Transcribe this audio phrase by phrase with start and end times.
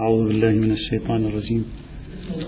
[0.00, 1.64] أعوذ بالله من الشيطان الرجيم.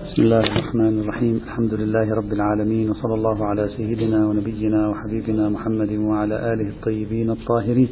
[0.04, 1.40] بسم الله الرحمن الرحيم.
[1.44, 7.88] الحمد لله رب العالمين وصلى الله على سيدنا ونبينا وحبيبنا محمد وعلى آله الطيبين الطاهرين.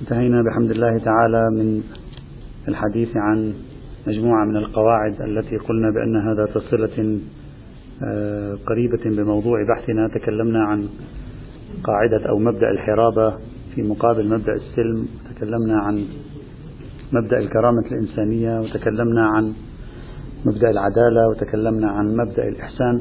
[0.00, 1.82] انتهينا بحمد الله تعالى من
[2.68, 3.54] الحديث عن
[4.06, 7.18] مجموعة من القواعد التي قلنا بأن ذات صلة
[8.02, 10.08] آه، قريبة بموضوع بحثنا.
[10.08, 10.88] تكلمنا عن
[11.84, 13.34] قاعدة أو مبدأ الحرابة
[13.74, 15.08] في مقابل مبدأ السلم.
[15.34, 16.04] تكلمنا عن
[17.12, 19.52] مبدأ الكرامة الإنسانية وتكلمنا عن
[20.44, 23.00] مبدأ العدالة وتكلمنا عن مبدأ الإحسان.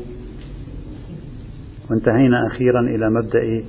[1.92, 3.64] وانتهينا أخيرا إلى مبدأ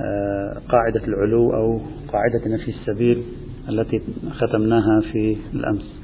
[0.00, 1.80] آه، قاعدة العلو أو
[2.12, 3.22] قاعدة نفي السبيل
[3.68, 6.02] التي ختمناها في الأمس.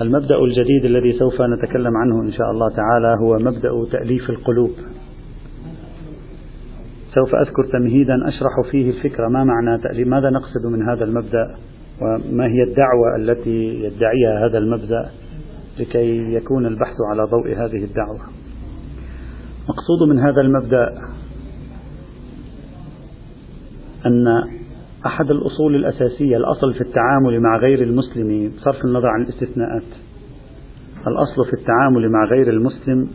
[0.00, 4.70] المبدأ الجديد الذي سوف نتكلم عنه إن شاء الله تعالى هو مبدأ تأليف القلوب.
[7.16, 11.54] سوف أذكر تمهيدا أشرح فيه الفكرة ما معنى تأليف؟ ماذا نقصد من هذا المبدأ؟
[12.02, 15.10] وما هي الدعوة التي يدعيها هذا المبدأ
[15.78, 18.20] لكي يكون البحث على ضوء هذه الدعوة؟
[19.68, 20.98] مقصود من هذا المبدأ
[24.06, 24.26] أن
[25.06, 29.82] أحد الأصول الأساسية الأصل في التعامل مع غير المسلم بصرف النظر عن الاستثناءات.
[31.06, 33.08] الأصل في التعامل مع غير المسلم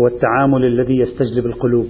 [0.00, 1.88] هو التعامل الذي يستجلب القلوب.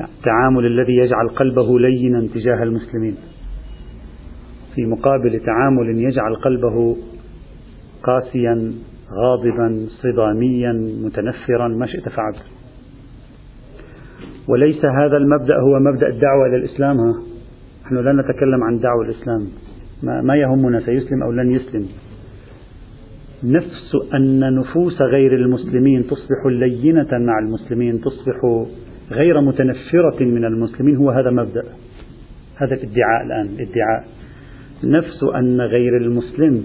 [0.00, 3.16] التعامل الذي يجعل قلبه لينا تجاه المسلمين.
[4.74, 6.96] في مقابل تعامل يجعل قلبه
[8.02, 8.72] قاسيا
[9.12, 10.72] غاضبا صداميا
[11.04, 12.34] متنفرا ما شئت فعل.
[14.48, 17.14] وليس هذا المبدأ هو مبدأ الدعوة إلى الإسلام ها؟
[17.84, 19.46] نحن لا نتكلم عن دعوة الإسلام.
[20.02, 21.88] ما, ما يهمنا سيسلم أو لن يسلم.
[23.44, 28.66] نفس أن نفوس غير المسلمين تصبح لينة مع المسلمين تصبح
[29.14, 31.62] غير متنفرة من المسلمين هو هذا مبدأ.
[32.56, 34.04] هذا الادعاء الآن الادعاء
[34.84, 36.64] نفس أن غير المسلم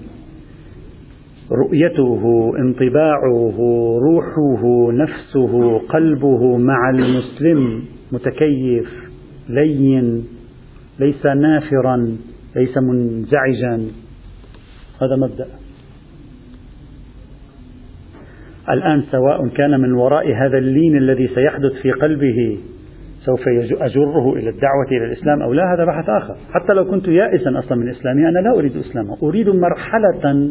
[1.52, 3.58] رؤيته انطباعه
[3.98, 8.90] روحه نفسه قلبه مع المسلم متكيف
[9.48, 10.24] لين
[10.98, 12.16] ليس نافرا
[12.56, 13.90] ليس منزعجا.
[15.02, 15.59] هذا مبدأ.
[18.72, 22.58] الآن سواء كان من وراء هذا اللين الذي سيحدث في قلبه
[23.24, 23.40] سوف
[23.80, 26.34] أجره إلى الدعوة إلى الإسلام أو لا؟ هذا بحث آخر.
[26.52, 29.16] حتى لو كنت يائسا أصلا من إسلامي أنا لا أريد إسلامه.
[29.22, 30.50] أريد مرحلة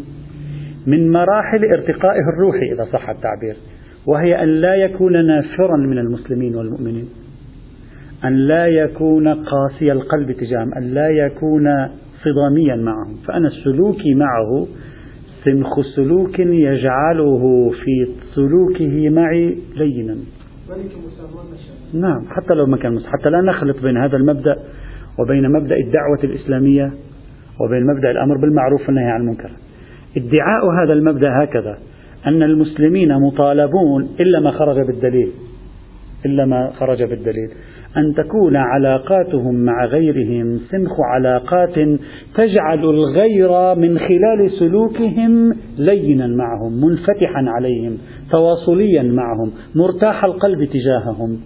[0.88, 3.56] من مراحل ارتقائه الروحي إذا صح التعبير.
[4.08, 7.10] وهي أن لا يكون نافرا من المسلمين والمؤمنين.
[8.26, 11.90] أن لا يكون قاسي القلب تجاههم أن لا يكون
[12.24, 13.16] صداميا معهم.
[13.28, 14.68] فأنا سلوكي معه
[15.44, 20.18] سمخ سلوك يجعله في سلوكه معي لينا.
[21.94, 24.56] نعم حتى لو ما كان حتى لا نخلط بين هذا المبدأ
[25.20, 26.92] وبين مبدأ الدعوة الإسلامية
[27.60, 29.52] وبين مبدأ الأمر بالمعروف والنهي عن المنكر.
[30.18, 31.78] ادعاء هذا المبدأ هكذا
[32.28, 35.32] أن المسلمين مطالبون إلا ما خرج بالدليل.
[36.26, 37.50] إلا ما خرج بالدليل.
[37.98, 41.76] أن تكون علاقاتهم مع غيرهم سنخ علاقات
[42.36, 47.98] تجعل الغير من خلال سلوكهم لينا معهم منفتحا عليهم
[48.32, 51.40] تواصليا معهم مرتاح القلب تجاههم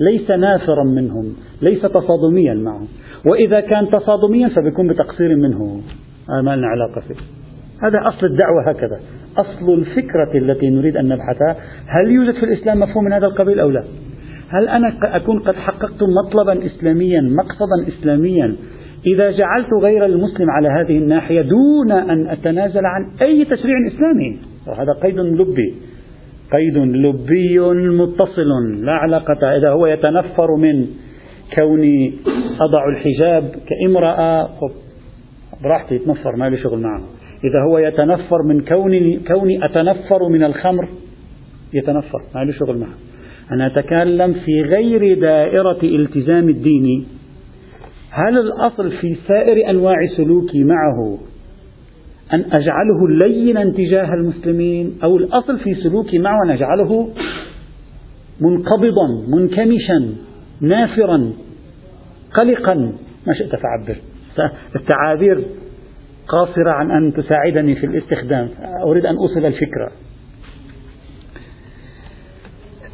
[0.00, 1.32] ليس نافرا منهم
[1.62, 2.88] ليس تصادميا معهم.
[3.26, 5.80] وإذا كان تصادميا فبيكون بتقصير منه.
[6.28, 7.14] ما لنا علاقة فيه.
[7.82, 9.00] هذا أصل الدعوة هكذا.
[9.36, 11.56] أصل الفكرة التي نريد أن نبحثها
[11.86, 13.84] هل يوجد في الإسلام مفهوم من هذا القبيل أو لا؟
[14.48, 18.56] هل أنا أكون قد حققت مطلبا إسلاميا مقصدا إسلاميا؟
[19.06, 24.38] إذا جعلت غير المسلم على هذه الناحية دون أن أتنازل عن أي تشريع إسلامي.
[24.66, 25.74] وهذا قيد لبي.
[26.52, 27.58] قيد لبي
[27.98, 28.48] متصل.
[28.84, 29.56] لا علاقة.
[29.56, 30.86] إذا هو يتنفر من
[31.58, 32.14] كوني
[32.60, 34.48] أضع الحجاب كامرأة
[35.62, 37.00] براحتي يتنفر ما لي شغل معه.
[37.44, 40.88] إذا هو يتنفر من كوني, كوني أتنفر من الخمر
[41.74, 43.05] يتنفر ما له شغل معه.
[43.52, 47.06] أنا أتكلم في غير دائرة التزام الدين.
[48.10, 51.18] هل الأصل في سائر أنواع سلوكي معه
[52.32, 57.12] أن أجعله لينا تجاه المسلمين أو الأصل في سلوكي معه أن أجعله
[58.40, 60.14] منقبضا منكمشا
[60.60, 61.32] نافرا
[62.34, 62.74] قلقا؟
[63.26, 63.96] ما شئت فعبر.
[64.76, 65.44] التعابير
[66.28, 68.48] قاصرة عن أن تساعدني في الاستخدام.
[68.86, 69.90] أريد أن أوصل الفكرة.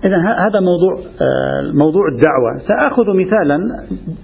[0.05, 2.59] إذا هذا موضوع آه، موضوع الدعوة.
[2.69, 3.59] سآخذ مثالا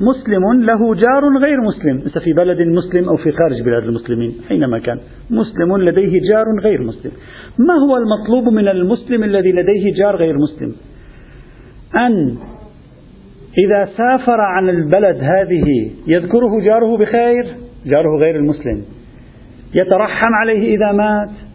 [0.00, 1.96] مسلم له جار غير مسلم.
[1.96, 4.98] مثل في بلد مسلم أو في خارج بلاد المسلمين أينما كان.
[5.30, 7.12] مسلم لديه جار غير مسلم.
[7.58, 10.72] ما هو المطلوب من المسلم الذي لديه جار غير مسلم؟
[11.96, 12.36] أن
[13.58, 17.46] إذا سافر عن البلد هذه يذكره جاره بخير؟
[17.86, 18.82] جاره غير المسلم.
[19.75, 21.48] يترحم عليه إذا مات؟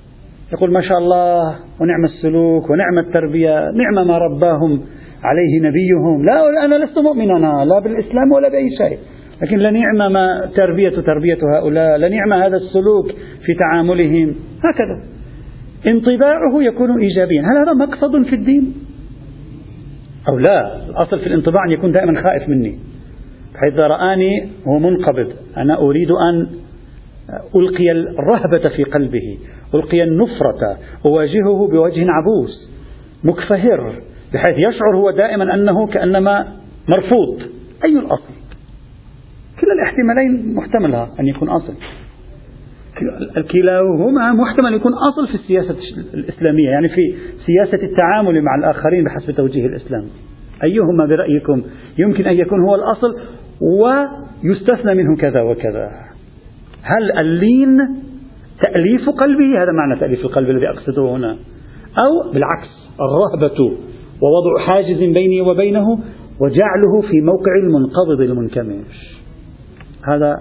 [0.53, 4.81] يقول ما شاء الله ونعم السلوك ونعم التربية نعم ما رباهم
[5.23, 6.25] عليه نبيهم.
[6.25, 8.97] لا أنا لست مؤمنا لا بالإسلام ولا بأي شيء.
[9.41, 13.11] لكن لنعم ما تربية تربية هؤلاء لنعم هذا السلوك
[13.45, 14.35] في تعاملهم.
[14.63, 15.03] هكذا.
[15.87, 17.41] انطباعه يكون إيجابيا.
[17.41, 18.73] هل هذا مقصد في الدين؟
[20.29, 20.85] أو لا.
[20.89, 22.79] الأصل في الانطباع أن يكون دائما خائف مني.
[23.53, 25.33] بحيث رآني هو منقبض.
[25.57, 26.47] أنا أريد أن
[27.55, 29.37] ألقي الرهبة في قلبه.
[29.75, 32.71] ألقي النفرة أواجهه بوجه عبوس
[33.23, 33.93] مكفهر
[34.33, 36.47] بحيث يشعر هو دائما أنه كأنما
[36.89, 37.41] مرفوض.
[37.85, 38.33] أي الأصل؟
[39.61, 41.73] كلا الاحتمالين محتملة أن يكون أصل.
[43.51, 45.75] كلاهما محتمل يكون أصل في السياسة
[46.13, 47.15] الإسلامية يعني في
[47.45, 50.05] سياسة التعامل مع الآخرين بحسب توجيه الإسلام.
[50.63, 51.63] أيهما برأيكم؟
[51.97, 53.15] يمكن أن يكون هو الأصل
[53.61, 55.91] ويستثنى منه كذا وكذا.
[56.83, 57.77] هل اللين
[58.61, 61.37] تأليف قلبه هذا معنى تأليف القلب الذي أقصده هنا.
[62.03, 62.69] أو بالعكس
[63.01, 63.77] الرهبة
[64.21, 65.99] ووضع حاجز بيني وبينه
[66.41, 69.17] وجعله في موقع المنقبض المنكمش.
[70.07, 70.35] هذا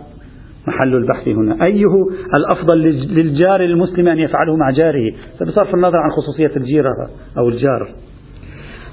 [0.66, 1.64] محل البحث هنا.
[1.64, 1.84] أيه
[2.38, 2.78] الأفضل
[3.14, 5.12] للجار المسلم أن يفعله مع جاره؟
[5.46, 6.90] بصرف النظر عن خصوصية الجيرة
[7.38, 7.88] أو الجار.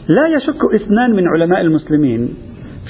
[0.10, 2.34] لا يشك اثنان من علماء المسلمين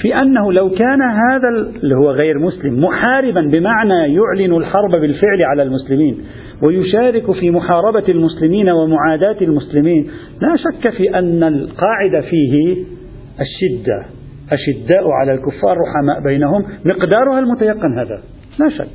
[0.02, 1.48] في أنه لو كان هذا
[1.82, 6.18] اللي هو غير مسلم محاربا بمعنى يعلن الحرب بالفعل على المسلمين
[6.62, 10.10] ويشارك في محاربة المسلمين ومعاداة المسلمين
[10.42, 12.76] لا شك في أن القاعدة فيه
[13.40, 14.04] الشدة
[14.52, 16.64] أشداء على الكفار رحماء بينهم.
[16.84, 18.20] مقدارها المتيقن هذا
[18.58, 18.88] لا شك.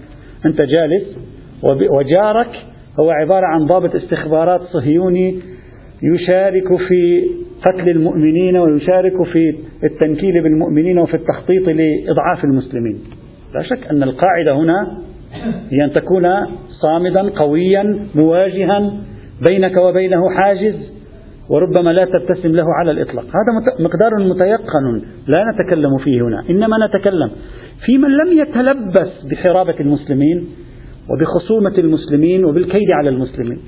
[0.46, 1.18] أنت جالس
[1.64, 2.50] وجارك
[3.00, 5.40] هو عبارة عن ضابط استخبارات صهيوني
[6.04, 7.24] يشارك في
[7.66, 13.00] قتل المؤمنين ويشارك في التنكيل بالمؤمنين وفي التخطيط لإضعاف المسلمين.
[13.56, 14.98] لا شك أن القاعدة هنا
[15.72, 16.28] هي أن تكون
[16.82, 18.94] صامدا قويا مواجها
[19.50, 20.76] بينك وبينه حاجز
[21.50, 23.26] وربما لا تبتسم له على الإطلاق.
[23.26, 27.32] هذا مقدار متيقن لا نتكلم فيه هنا إنما نتكلم
[27.86, 30.48] في من لم يتلبس بحرابة المسلمين
[31.10, 33.60] وبخصومة المسلمين وبالكيد على المسلمين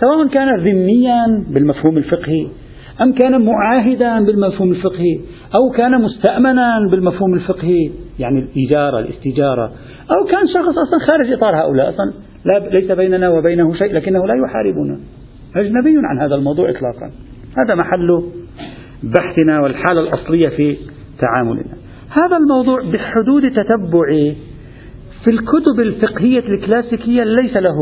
[0.00, 2.46] سواء كان ذميا بالمفهوم الفقهي
[3.02, 5.18] أم كان معاهدا بالمفهوم الفقهي
[5.56, 9.72] أو كان مستأمنا بالمفهوم الفقهي؟ يعني الإجارة الاستجارة.
[10.10, 12.12] أو كان شخص أصلا خارج إطار هؤلاء أصلا.
[12.44, 14.98] لا ليس بيننا وبينه شيء لكنه لا يحاربنا.
[15.56, 17.10] أجنبي عن هذا الموضوع إطلاقا.
[17.58, 18.22] هذا محل
[19.02, 20.76] بحثنا والحالة الأصلية في
[21.18, 21.76] تعاملنا.
[22.10, 24.36] هذا الموضوع بحدود تتبعي
[25.24, 27.78] في الكتب الفقهية الكلاسيكية ليس له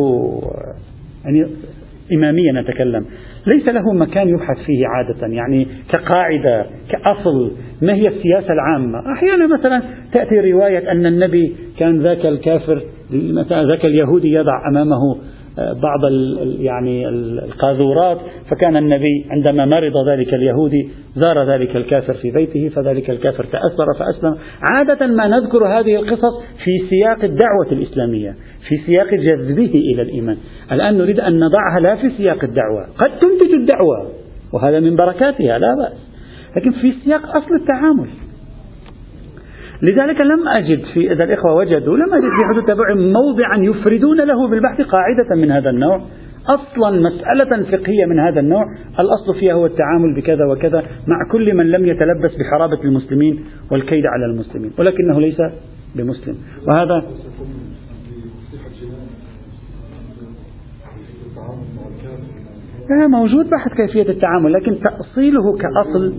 [1.25, 1.47] يعني
[2.12, 3.05] إمامية نتكلم.
[3.46, 7.52] ليس له مكان يبحث فيه عادة يعني كقاعدة كأصل.
[7.82, 9.82] ما هي السياسة العامة؟ أحيانا مثلا
[10.12, 12.82] تأتي رواية أن النبي كان ذاك الكافر
[13.50, 15.17] ذاك اليهودي يضع أمامه
[15.82, 16.12] بعض
[16.58, 18.19] يعني القاذورات
[18.50, 24.37] فكان النبي عندما مرض ذلك اليهودي زار ذلك الكافر في بيته فذلك الكافر تأثر فأسلم.
[24.72, 28.34] عادة ما نذكر هذه القصص في سياق الدعوة الإسلامية
[28.69, 30.37] في سياق جذبه إلى الإيمان.
[30.72, 34.10] الآن نريد أن نضعها لا في سياق الدعوة قد تنتج الدعوة
[34.52, 36.08] وهذا من بركاتها لا بأس.
[36.56, 38.28] لكن في سياق أصل التعامل.
[39.82, 44.49] لذلك لم أجد في إذا الإخوة وجدوا لم أجد في حدود تبع موضعا يفردون له
[44.49, 46.01] بالبحث قاعدة من هذا النوع.
[46.47, 48.65] أصلا مسألة فقهية من هذا النوع.
[49.01, 54.27] الأصل فيها هو التعامل بكذا وكذا مع كل من لم يتلبس بحرابة المسلمين والكيد على
[54.27, 55.39] المسلمين ولكنه ليس
[55.97, 56.35] بمسلم.
[56.69, 57.03] وهذا
[62.91, 66.15] لا موجود بحث كيفية التعامل لكن تأصيله كأصل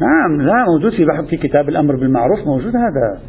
[0.00, 3.20] نعم لا موجود في بحث في كتاب الأمر بالمعروف موجود هذا.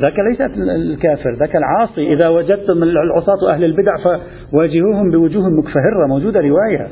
[0.00, 0.40] ذاك ليس
[0.76, 2.12] الكافر ذاك العاصي.
[2.12, 6.88] إذا وجدتم العصاة أهل البدع فواجهوهم بوجوه مكفهرة موجودة رواية.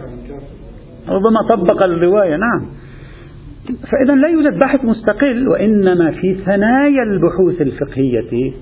[1.08, 2.66] ربما طبق الرواية نعم.
[3.68, 8.52] فإذا لا يوجد بحث مستقل وإنما في ثنايا البحوث الفقهية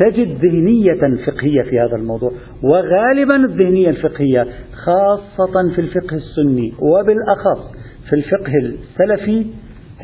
[0.00, 4.46] تجد ذهنية فقهية في هذا الموضوع وغالبا الذهنية الفقهية
[4.84, 7.74] خاصة في الفقه السني وبالأخص
[8.10, 9.46] في الفقه السلفي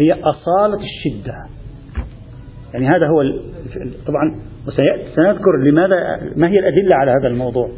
[0.01, 1.35] هي أصالة الشدة.
[2.75, 3.23] يعني هذا هو
[4.07, 4.41] طبعا
[5.17, 5.97] سنذكر لماذا
[6.37, 7.69] ما هي الأدلة على هذا الموضوع.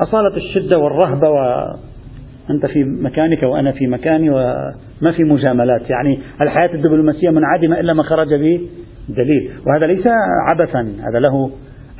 [0.00, 5.90] أصالة الشدة والرهبة وأنت في مكانك وأنا في مكاني وما في مجاملات.
[5.90, 8.60] يعني الحياة الدبلوماسية منعدمة إلا ما خرج به
[9.08, 9.50] دليل.
[9.66, 10.04] وهذا ليس
[10.52, 10.80] عبثا.
[10.80, 11.50] هذا له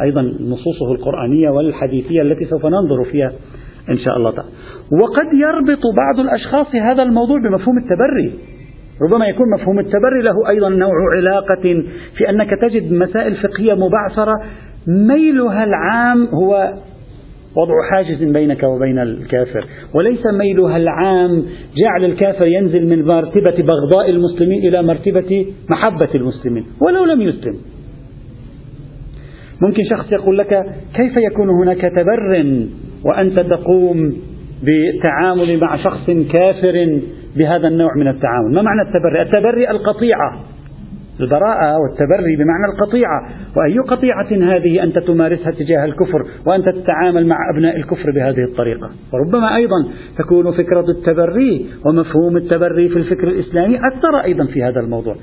[0.02, 3.32] أيضا نصوصه القرآنية والحديثية التي سوف ننظر فيها
[3.90, 4.48] إن شاء الله تعالى.
[5.02, 8.57] وقد يربط بعض الأشخاص هذا الموضوع بمفهوم التبري.
[9.02, 11.84] ربما يكون مفهوم التبري له أيضا نوع علاقة
[12.16, 14.32] في أنك تجد مسائل فقهية مبعثرة.
[14.86, 16.72] ميلها العام هو
[17.56, 21.44] وضع حاجز بينك وبين الكافر وليس ميلها العام
[21.76, 27.56] جعل الكافر ينزل من مرتبة بغضاء المسلمين إلى مرتبة محبة المسلمين ولو لم يسلم.
[29.62, 30.64] ممكن شخص يقول لك
[30.94, 32.56] كيف يكون هناك تبر
[33.04, 34.16] وأنت تقوم
[34.62, 37.00] بالتعامل مع شخص كافر
[37.38, 38.54] بهذا النوع من التعامل.
[38.54, 40.40] ما معنى التبري؟ التبري القطيعة.
[41.20, 43.28] البراءة والتبري بمعنى القطيعة.
[43.56, 48.90] وأي قطيعة هذه أنت تمارسها تجاه الكفر وأنت تتعامل مع أبناء الكفر بهذه الطريقة.
[49.12, 55.16] وربما أيضا تكون فكرة التبري ومفهوم التبري في الفكر الإسلامي أثر أيضا في هذا الموضوع.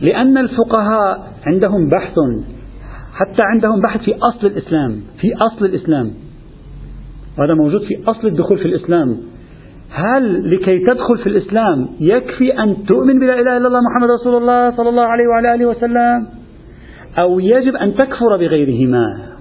[0.00, 2.14] لأن الفقهاء عندهم بحث
[3.14, 6.10] حتى عندهم بحث في أصل الإسلام في أصل الإسلام.
[7.38, 9.16] وهذا موجود في أصل الدخول في الإسلام.
[9.94, 14.76] هل لكي تدخل في الإسلام يكفي أن تؤمن بلا إله إلا الله محمد رسول الله
[14.76, 16.26] صلى الله عليه وعلى آله وسلم؟
[17.18, 19.32] أو يجب أن تكفر بغيرهما؟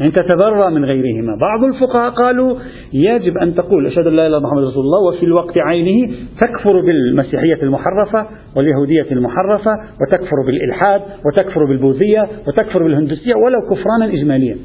[0.00, 1.36] يعني تتبرى من غيرهما.
[1.40, 2.56] بعض الفقهاء قالوا
[2.92, 6.80] يجب أن تقول أشهد أن لا إله إلا محمد رسول الله وفي الوقت عينه تكفر
[6.80, 9.70] بالمسيحية المحرفة واليهودية المحرفة
[10.00, 14.56] وتكفر بالإلحاد وتكفر بالبوذية وتكفر بالهندوسية ولو كفرانا إجماليا.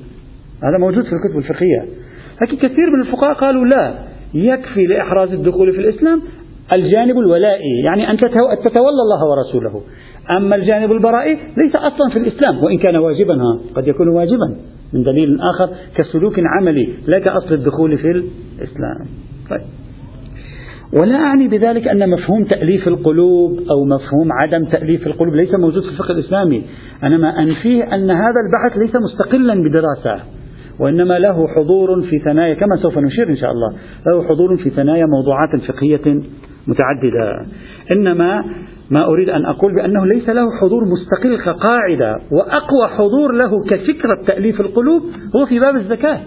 [0.63, 1.86] هذا موجود في الكتب الفقهية.
[2.41, 4.14] لكن كثير من الفقهاء قالوا لا.
[4.36, 6.22] يكفي لإحراز الدخول في الإسلام
[6.75, 9.82] الجانب الولائي يعني أن تتولى الله ورسوله.
[10.38, 14.56] أما الجانب البرائي ليس أصلا في الإسلام وإن كان واجبا ها قد يكون واجبا
[14.94, 19.08] من دليل آخر كسلوك عملي لا كأصل الدخول في الإسلام.
[19.50, 19.62] طيب.
[20.94, 25.89] ولا أعني بذلك أن مفهوم تأليف القلوب أو مفهوم عدم تأليف القلوب ليس موجود في
[25.89, 26.63] الفقه الإسلامي.
[27.04, 30.24] أنا ما أنفيه أن هذا البحث ليس مستقلا بدراسة.
[30.79, 33.74] وإنما له حضور في ثنايا كما سوف نشير إن شاء الله
[34.08, 36.22] له حضور في ثنايا موضوعات فقهية
[36.67, 37.46] متعددة.
[37.91, 38.44] إنما
[38.91, 44.62] ما أريد أن أقول بأنه ليس له حضور مستقل كقاعدة وأقوى حضور له كفكرة تأليف
[44.62, 45.01] القلوب
[45.36, 46.20] هو في باب الزكاة.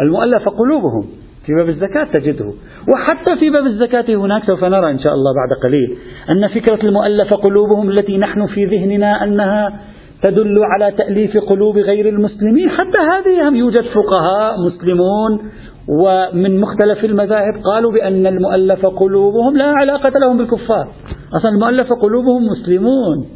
[0.00, 1.06] المؤلف قلوبهم
[1.46, 2.52] في باب الزكاة تجده.
[2.94, 5.96] وحتى في باب الزكاة هناك سوف نرى إن شاء الله بعد قليل
[6.30, 9.80] أن فكرة المؤلف قلوبهم التي نحن في ذهننا أنها
[10.22, 12.68] تدل على تأليف قلوب غير المسلمين.
[12.70, 15.50] حتى هذه يوجد فقهاء مسلمون
[15.88, 20.88] ومن مختلف المذاهب قالوا بأن المؤلف قلوبهم لا علاقة لهم بالكفار.
[21.36, 23.26] أصلا المؤلف قلوبهم مسلمون.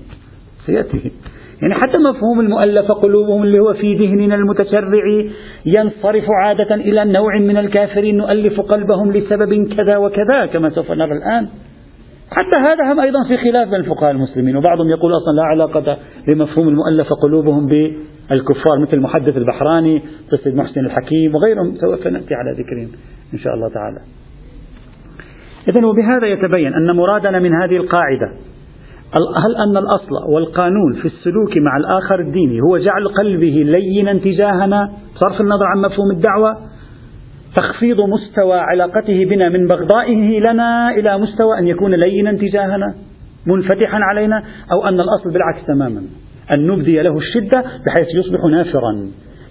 [0.67, 1.13] سيأتي.
[1.63, 5.25] يعني حتى مفهوم المؤلف قلوبهم اللي هو في ذهننا المتشرع
[5.67, 11.49] ينصرف عادة إلى نوع من الكافرين نؤلف قلبهم لسبب كذا وكذا كما سوف نرى الآن.
[12.31, 15.97] حتى هذا هم أيضا في خلاف بين الفقهاء المسلمين وبعضهم يقول أصلا لا علاقة
[16.29, 20.03] لمفهوم المؤلف قلوبهم بالكفار مثل المحدث البحراني
[20.33, 22.89] قصة محسن الحكيم وغيرهم سوف نأتي على ذكرهم
[23.35, 23.99] إن شاء الله تعالى.
[25.69, 28.33] إذا وبهذا يتبين أن مرادنا من هذه القاعدة
[29.45, 35.41] هل أن الأصل والقانون في السلوك مع الآخر الديني هو جعل قلبه لينا تجاهنا؟ بصرف
[35.41, 36.57] النظر عن مفهوم الدعوة
[37.57, 42.95] تخفيض مستوى علاقته بنا من بغضائه لنا إلى مستوى أن يكون لينا تجاهنا
[43.47, 46.03] منفتحا علينا أو أن الأصل بالعكس تماما.
[46.57, 48.93] أن نبدي له الشدة بحيث يصبح نافرا.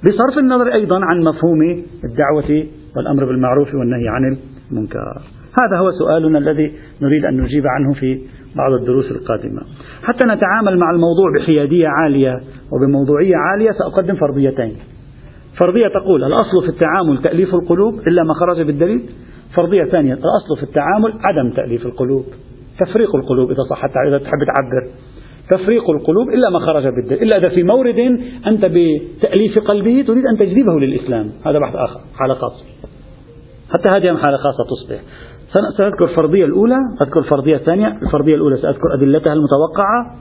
[0.03, 1.62] بصرف النظر أيضا عن مفهوم
[2.03, 4.38] الدعوة والأمر بالمعروف والنهي عن
[4.71, 5.21] المنكر.
[5.62, 8.21] هذا هو سؤالنا الذي نريد أن نجيب عنه في
[8.55, 9.62] بعض الدروس القادمة.
[10.03, 12.39] حتى نتعامل مع الموضوع بحيادية عالية
[12.71, 14.75] وبموضوعية عالية سأقدم فرضيتين.
[15.59, 19.09] فرضية تقول الأصل في التعامل تأليف القلوب إلا ما خرج بالدليل؟
[19.55, 22.25] فرضية ثانية الأصل في التعامل عدم تأليف القلوب.
[22.79, 24.89] تفريق القلوب إذا صح إذا تحب تعبر.
[25.50, 27.24] تفريق القلوب إلا ما خرج بالدليل.
[27.24, 28.00] إلا إذا في مورد
[28.47, 31.31] أنت بتأليف قلبه تريد أن تجذبه للإسلام.
[31.45, 32.65] هذا بحث آخر حالة خاصة.
[33.69, 35.01] حتى هذه حالة خاصة تصبح.
[35.77, 38.00] سأذكر الفرضية الأولى أذكر الفرضية الثانية.
[38.01, 40.15] الفرضية الأولى سأذكر أدلتها المتوقعة.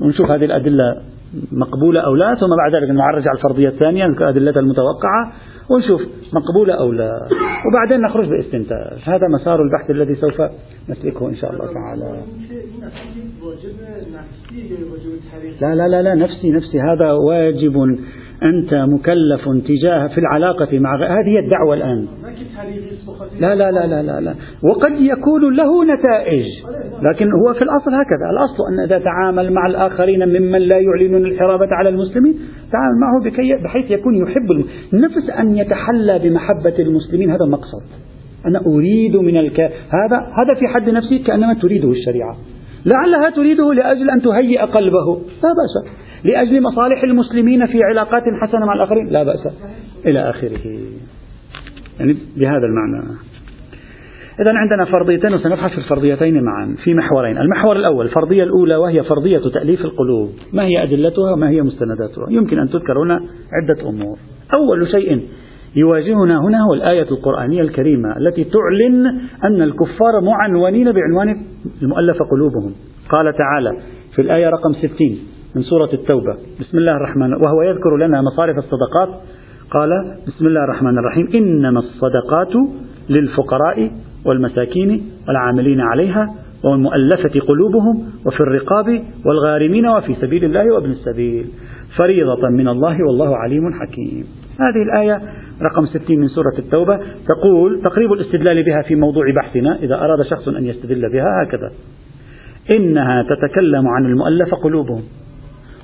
[0.00, 1.11] ونشوف هذه الأدلة
[1.52, 5.32] مقبولة أو لا ثم بعد ذلك نعرج على الفرضية الثانية نذكر أدلتها المتوقعة
[5.70, 6.00] ونشوف
[6.32, 7.10] مقبولة أو لا.
[7.68, 8.98] وبعدين نخرج باستنتاج.
[9.04, 10.42] هذا مسار البحث الذي سوف
[10.88, 12.22] نسلكه إن شاء الله تعالى.
[15.60, 17.76] لا لا لا لا نفسي نفسي هذا واجب
[18.44, 22.06] أنت مكلف تجاه في العلاقة مع هذه هي الدعوة الآن.
[23.40, 24.34] لا لا لا لا لا, لا.
[24.62, 26.44] وقد يكون له نتائج.
[27.02, 28.30] لكن هو في الأصل هكذا.
[28.30, 32.34] الأصل أن إذا تعامل مع الآخرين ممن لا يعلنون الحرابة على المسلمين
[32.72, 37.30] تعامل معه بكي بحيث يكون يحب نفس أن يتحلى بمحبة المسلمين.
[37.30, 37.82] هذا مقصد.
[38.46, 39.60] أنا أريد من الك...
[39.90, 42.36] هذا هذا في حد نفسه كأنما تريده الشريعة.
[42.86, 45.14] لعلها تريده لأجل أن تهيئ قلبه.
[45.42, 46.01] لا بأس.
[46.24, 49.48] لأجل مصالح المسلمين في علاقات حسنة مع الآخرين؟ لا بأس.
[50.06, 50.60] إلى آخره.
[52.00, 53.04] يعني بهذا المعنى.
[54.40, 56.76] إذا عندنا فرضيتين وسنبحث في الفرضيتين معا.
[56.84, 61.62] في محورين، المحور الأول الفرضية الأولى وهي فرضية تأليف القلوب، ما هي أدلتها؟ وما هي
[61.62, 63.20] مستنداتها؟ يمكن أن تذكر هنا
[63.52, 64.18] عدة أمور.
[64.54, 65.28] أول شيء
[65.76, 69.06] يواجهنا هنا هو الآية القرآنية الكريمة التي تعلن
[69.44, 71.36] أن الكفار معنونين بعنوان
[71.82, 72.74] المؤلف قلوبهم.
[73.10, 73.70] قال تعالى
[74.14, 75.18] في الآية رقم 60
[75.56, 79.08] من سورة التوبة، بسم الله الرحمن وهو يذكر لنا مصارف الصدقات.
[79.70, 79.90] قال
[80.26, 81.28] بسم الله الرحمن الرحيم.
[81.34, 82.52] إنما الصدقات
[83.10, 83.90] للفقراء
[84.26, 91.46] والمساكين والعاملين عليها والمؤلفة قلوبهم وفي الرقاب والغارمين وفي سبيل الله وابن السبيل.
[91.96, 94.24] فريضة من الله والله عليم حكيم.
[94.60, 95.20] هذه الآية
[95.62, 97.00] رقم 60 من سورة التوبة.
[97.28, 99.76] تقول تقريب الاستدلال بها في موضوع بحثنا.
[99.76, 101.70] إذا أراد شخص أن يستدل بها هكذا.
[102.76, 105.02] إنها تتكلم عن المؤلف قلوبهم.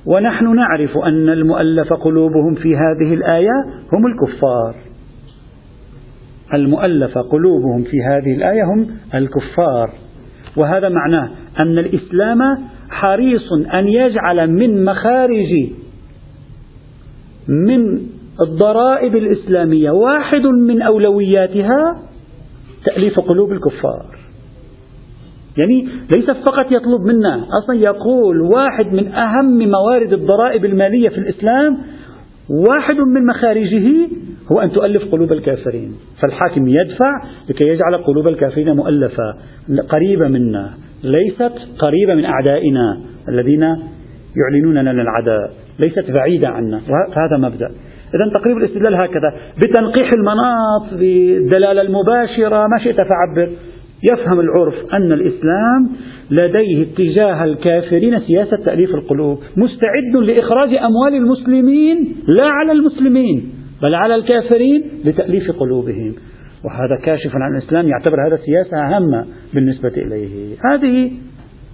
[0.05, 3.51] ونحن نعرف أن المؤلف قلوبهم في هذه الآية
[3.93, 4.75] هم الكفار.
[6.53, 9.89] المؤلف قلوبهم في هذه الآية هم الكفار.
[10.57, 11.29] وهذا معناه
[11.63, 12.39] أن الإسلام
[12.89, 15.69] حريص أن يجعل من مخارج
[17.47, 17.99] من
[18.41, 22.01] الضرائب الإسلامية واحد من أولوياتها
[22.85, 24.18] تأليف قلوب الكفار.
[25.59, 31.77] يعني ليس فقط يطلب منا أصلا يقول واحد من أهم موارد الضرائب المالية في الإسلام
[32.49, 34.07] واحد من مخارجه
[34.51, 35.95] هو أن تؤلف قلوب الكافرين.
[36.21, 39.33] فالحاكم يدفع لكي يجعل قلوب الكافرين مؤلفة.
[39.89, 40.73] قريبة منا
[41.03, 43.61] ليست قريبة من أعدائنا الذين
[44.37, 46.81] يعلنون لنا العداء ليست بعيدة عنا.
[46.89, 47.71] وهذا مبدأ.
[48.15, 49.33] إذا تقريب الاستدلال هكذا.
[49.57, 53.49] بتنقيح المناط بالدلالة المباشرة ما شئت فعبر.
[54.11, 55.89] يفهم العرف أن الإسلام
[56.31, 63.51] لديه اتجاه الكافرين سياسة تأليف القلوب مستعد لإخراج أموال المسلمين لا على المسلمين
[63.81, 66.15] بل على الكافرين لتأليف قلوبهم.
[66.65, 70.55] وهذا كاشف عن الإسلام يعتبر هذا سياسة هامة بالنسبة إليه.
[70.71, 71.11] هذه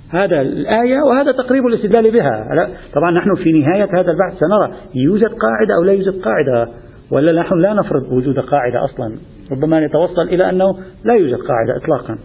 [0.10, 2.46] هذا الآية وهذا تقريب الاستدلال بها.
[2.94, 6.71] طبعا نحن في نهاية هذا البحث سنرى يوجد قاعدة أو لا يوجد قاعدة؟
[7.12, 9.15] ولا نحن لا نفرض وجود قاعدة أصلا؟
[9.51, 12.17] ربما نتوصل إلى أنه لا يوجد قاعدة إطلاقا.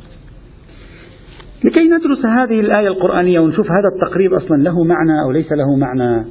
[1.64, 6.24] لكي ندرس هذه الآية القرآنية ونشوف هذا التقريب أصلا له معنى أو ليس له معنى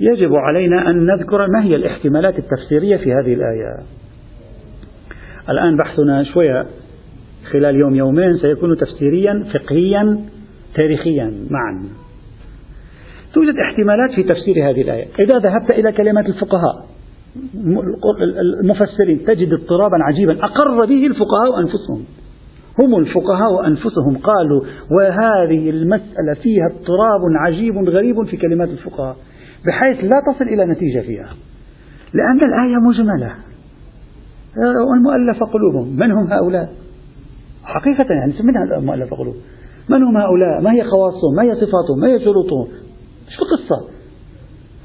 [0.00, 3.76] يجب علينا أن نذكر ما هي الاحتمالات التفسيرية في هذه الآية.
[5.48, 6.66] الآن بحثنا شوية
[7.52, 10.18] خلال يوم يومين سيكون تفسيريا فقهيا
[10.74, 11.84] تاريخيا معا.
[13.34, 15.06] توجد احتمالات في تفسير هذه الآية.
[15.18, 16.93] إذا ذهبت إلى كلمات الفقهاء
[18.62, 20.44] المفسرين تجد اضطرابا عجيبا.
[20.44, 22.04] أقر به الفقهاء أنفسهم.
[22.80, 29.16] هم الفقهاء أنفسهم قالوا وهذه المسألة فيها اضطراب عجيب غريب في كلمات الفقهاء
[29.66, 31.28] بحيث لا تصل إلى نتيجة فيها.
[32.14, 33.34] لأن الآية مجملة.
[34.90, 35.96] والمؤلف قلوبهم.
[35.96, 36.72] من هم هؤلاء؟
[37.64, 39.34] حقيقة يعني من المؤلف قلوب.
[39.88, 42.68] من هم هؤلاء؟ ما هي خواصهم؟ ما هي صفاتهم؟ ما هي شروطهم؟
[43.28, 43.94] شو القصة؟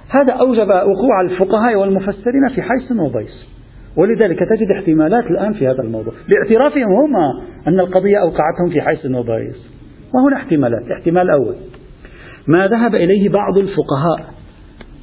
[0.10, 3.50] هذا أوجب وقوع الفقهاء والمفسرين في حيث وبيس
[3.98, 6.14] ولذلك تجد احتمالات الآن في هذا الموضوع.
[6.30, 7.16] باعترافهم هم
[7.68, 9.70] أن القضية أوقعتهم في حيث وبيس
[10.14, 10.82] وهنا احتمالات.
[10.82, 11.56] الاحتمال الأول
[12.48, 14.34] ما ذهب إليه بعض الفقهاء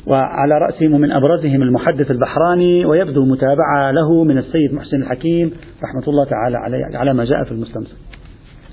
[0.06, 5.52] وعلى رأسهم ومن أبرزهم المحدث البحراني ويبدو متابعة له من السيد محسن الحكيم
[5.84, 7.96] رحمة الله تعالى عليه على ما جاء في المستمسك.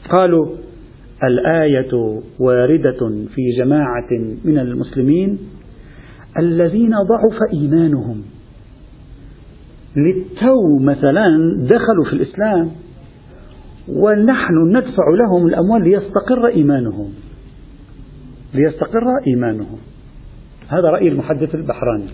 [0.10, 0.48] قالوا
[1.24, 3.00] الآية واردة
[3.36, 4.10] في جماعة
[4.46, 5.40] من المسلمين
[6.40, 8.22] الذين ضعف إيمانهم.
[9.96, 11.28] للتو مثلا
[11.60, 12.72] دخلوا في الإسلام
[13.90, 17.10] ونحن ندفع لهم الأموال ليستقر إيمانهم.
[18.54, 19.78] ليستقر إيمانهم.
[20.68, 22.08] هذا رأي المحدث البحراني.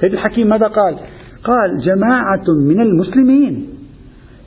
[0.00, 0.96] سيد الحكيم ماذا قال؟
[1.44, 3.66] قال جماعة من المسلمين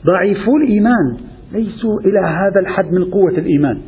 [0.05, 1.17] ضعيفو الإيمان
[1.53, 3.81] ليسوا إلى هذا الحد من قوة الإيمان.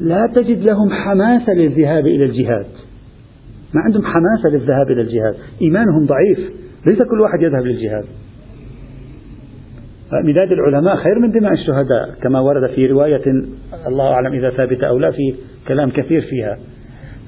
[0.00, 2.66] لا تجد لهم حماسة للذهاب إلى الجهاد.
[3.74, 5.34] ما عندهم حماسة للذهاب إلى الجهاد.
[5.62, 6.38] إيمانهم ضعيف.
[6.86, 8.04] ليس كل واحد يذهب للجهاد.
[10.24, 13.22] مداد العلماء خير من دماء الشهداء كما ورد في رواية
[13.86, 15.34] الله أعلم إذا ثابتة أو لا في
[15.68, 16.58] كلام كثير فيها.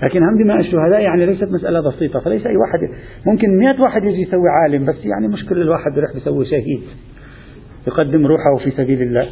[0.02, 2.20] لكن هم دماء الشهداء يعني ليست مسألة بسيطة.
[2.20, 2.78] فليس أي واحد
[3.26, 6.82] ممكن مئة واحد يجي يسوي عالم بس يعني مشكلة الواحد يروح يسوي شهيد.
[7.86, 9.26] يقدم روحه في سبيل الله.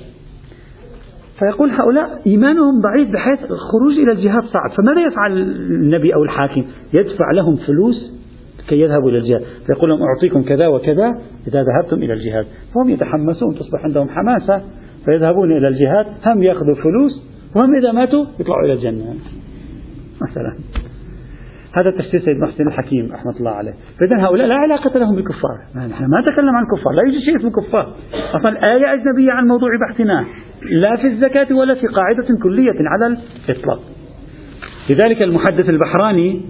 [1.41, 4.71] فيقول هؤلاء إيمانهم ضعيف بحيث الخروج إلى الجهاد صعب.
[4.77, 5.33] فماذا يفعل
[5.71, 8.21] النبي أو الحاكم؟ يدفع لهم فلوس
[8.69, 9.43] كي يذهبوا إلى الجهاد.
[9.67, 11.09] فيقول لهم أعطيكم كذا وكذا
[11.49, 12.47] إذا ذهبتم إلى الجهاد.
[12.75, 14.63] فهم يتحمسون تصبح عندهم حماسة.
[15.05, 17.13] فيذهبون إلى الجهاد هم يأخذوا فلوس
[17.57, 19.15] وهم إذا ماتوا يطلعوا إلى الجنة.
[20.23, 20.57] مثلا.
[21.73, 23.73] هذا تفسير سيد محسن الحكيم رحمة الله عليه.
[24.01, 25.59] فإذا هؤلاء لا علاقة لهم بالكفار.
[25.77, 26.93] نحن ما نتكلم عن كفار.
[26.93, 27.95] لا يوجد شيء اسمه كفار.
[28.35, 30.25] أصلا الآية أجنبية عن موضوع بحثنا.
[30.63, 33.17] لا في الزكاة ولا في قاعدة كلية على
[33.49, 33.81] الإطلاق.
[34.91, 36.41] لذلك المحدث البحراني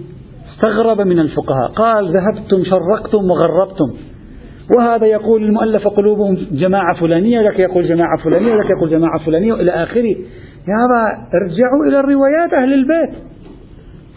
[0.53, 3.93] استغرب من الفقهاء قال ذهبتم شرقتم وغربتم.
[4.77, 9.71] وهذا يقول المؤلف قلوبهم جماعة فلانية ذاك يقول جماعة فلانية ذاك يقول جماعة فلانية وإلى
[9.71, 10.15] آخره.
[10.67, 10.87] يا
[11.33, 13.17] ارجعوا إلى الروايات أهل البيت.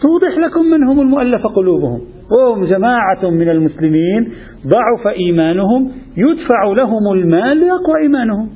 [0.01, 2.01] توضح لكم من هم المؤلف قلوبهم.
[2.31, 4.33] وهم جماعة من المسلمين
[4.67, 8.49] ضعف إيمانهم يدفع لهم المال ليقوى إيمانهم.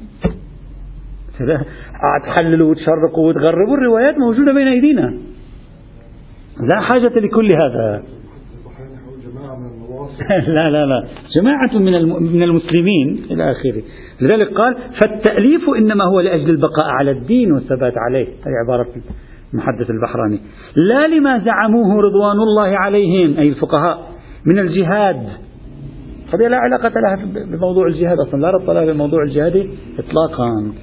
[2.26, 5.14] تحللوا وتشرقوا وتغربوا الروايات موجودة بين أيدينا.
[6.74, 8.04] لا حاجة لكل هذا.
[10.48, 11.08] لا لا لا.
[11.36, 13.82] جماعة من من المسلمين إلى آخره.
[14.22, 18.26] لذلك قال فالتأليف إنما هو لأجل البقاء على الدين والثبات عليه.
[18.26, 18.88] هذه عبارة
[19.54, 20.40] المحدث البحراني.
[20.76, 24.12] لا لما زعموه رضوان الله عليهم أي الفقهاء
[24.46, 25.28] من الجهاد.
[26.34, 28.42] قضية لا علاقة لها بموضوع الجهاد أصلا.
[28.42, 30.74] لا ربط لها بموضوع الجهاد إطلاقا.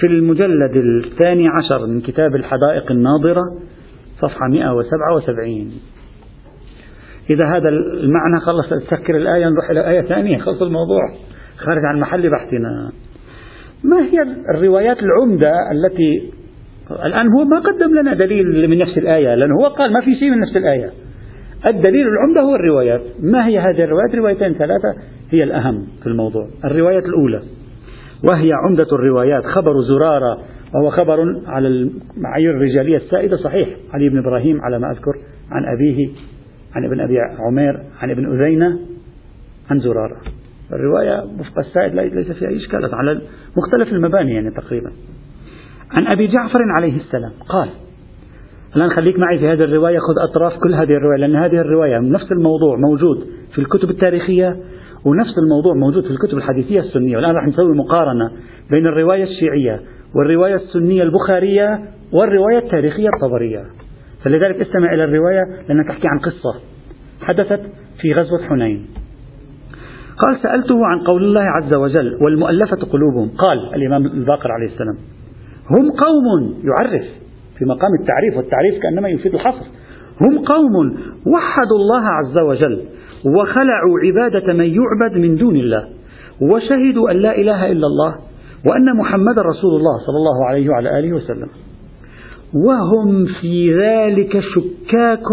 [0.00, 3.42] في المجلد الثاني عشر من كتاب الحدائق الناظرة
[4.20, 5.72] صفحة 177
[7.30, 11.02] إذا هذا المعنى خلص تسكر الآية نروح إلى آية ثانية خلص الموضوع.
[11.56, 12.92] خارج عن محل بحثنا.
[13.84, 14.22] ما هي
[14.54, 16.32] الروايات العمدة التي
[17.06, 20.30] الآن هو ما قدم لنا دليل من نفس الآية لأنه هو قال ما في شيء
[20.30, 20.90] من نفس الآية.
[21.66, 23.02] الدليل العمدة هو الروايات.
[23.22, 24.94] ما هي هذه الروايات؟ روايتين ثلاثة
[25.30, 26.48] هي الأهم في الموضوع.
[26.64, 27.42] الرواية الأولى.
[28.24, 29.44] وهي عمدة الروايات.
[29.44, 30.38] خبر زرارة
[30.74, 33.36] وهو خبر على المعايير الرجالية السائدة.
[33.36, 35.12] صحيح علي بن إبراهيم على ما أذكر
[35.50, 36.08] عن أبيه
[36.74, 38.78] عن ابن أبي عمير عن ابن أذينة
[39.70, 40.16] عن زرارة.
[40.72, 43.20] الرواية وفق السائد ليس فيها أي إشكال على
[43.56, 44.92] مختلف المباني يعني تقريبا.
[45.90, 47.68] عن أبي جعفر عليه السلام قال
[48.76, 52.32] الآن خليك معي في هذه الرواية خذ أطراف كل هذه الرواية لأن هذه الرواية نفس
[52.32, 54.56] الموضوع موجود في الكتب التاريخية
[55.06, 58.30] ونفس الموضوع موجود في الكتب الحديثية السنية والآن راح نسوي مقارنة
[58.70, 59.80] بين الرواية الشيعية
[60.14, 61.80] والرواية السنية البخارية
[62.12, 63.64] والرواية التاريخية الطبرية.
[64.24, 66.60] فلذلك استمع إلى الرواية لأنها تحكي عن قصة
[67.20, 67.60] حدثت
[68.00, 68.86] في غزوة حنين.
[70.18, 73.28] قال سألته عن قول الله عز وجل والمؤلفة قلوبهم.
[73.28, 74.96] قال الإمام الباقر عليه السلام
[75.70, 77.04] هم قوم يعرف
[77.58, 79.66] في مقام التعريف والتعريف كأنما يفيد الحصر.
[80.20, 82.82] هم قوم وحدوا الله عز وجل
[83.26, 85.88] وخلعوا عبادة من يعبد من دون الله
[86.40, 88.16] وشهدوا أن لا إله إلا الله
[88.66, 91.48] وأن محمد رسول الله صلى الله عليه وعلى آله وسلم.
[92.54, 95.28] وهم في ذلك شكاك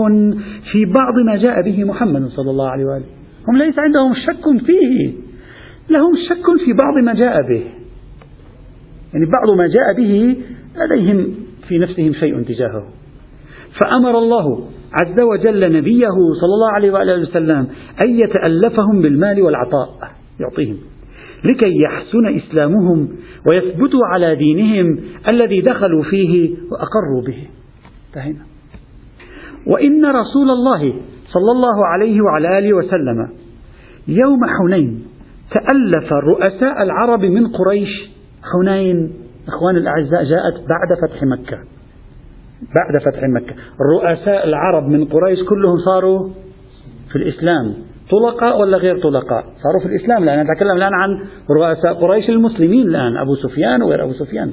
[0.72, 3.06] في بعض ما جاء به محمد صلى الله عليه وآله.
[3.48, 5.14] هم ليس عندهم شك فيه
[5.90, 7.64] لهم شك في بعض ما جاء به.
[9.14, 10.38] يعني بعض ما جاء به
[10.76, 11.36] لديهم
[11.68, 12.84] في نفسهم شيء تجاهه.
[13.82, 14.68] فأمر الله
[15.02, 17.68] عز وجل نبيه صلى الله عليه وآله وسلم
[18.02, 19.90] أن يتألفهم بالمال والعطاء
[20.40, 20.78] يعطيهم.
[21.44, 23.10] لكي يحسن إسلامهم
[23.50, 27.48] ويثبتوا على دينهم الذي دخلوا فيه وأقروا به.
[28.10, 28.46] انتهينا.
[29.68, 30.94] وإن رسول الله
[31.34, 33.30] صلى الله عليه وعلى آله وسلم
[34.08, 35.06] يوم حنين
[35.52, 38.10] تألف رؤساء العرب من قريش
[38.54, 39.14] حنين
[39.48, 41.73] إخوان الأعزاء جاءت بعد فتح مكة.
[42.76, 43.56] بعد فتح مكة.
[43.96, 46.30] رؤساء العرب من قريش كلهم صاروا
[47.12, 47.74] في الإسلام.
[48.12, 50.26] طلقاء ولا غير طلقاء؟ صاروا في الإسلام.
[50.26, 51.10] لأن نتكلم الآن عن
[51.52, 54.52] رؤساء قريش المسلمين الآن أبو سفيان وغير أبو سفيان.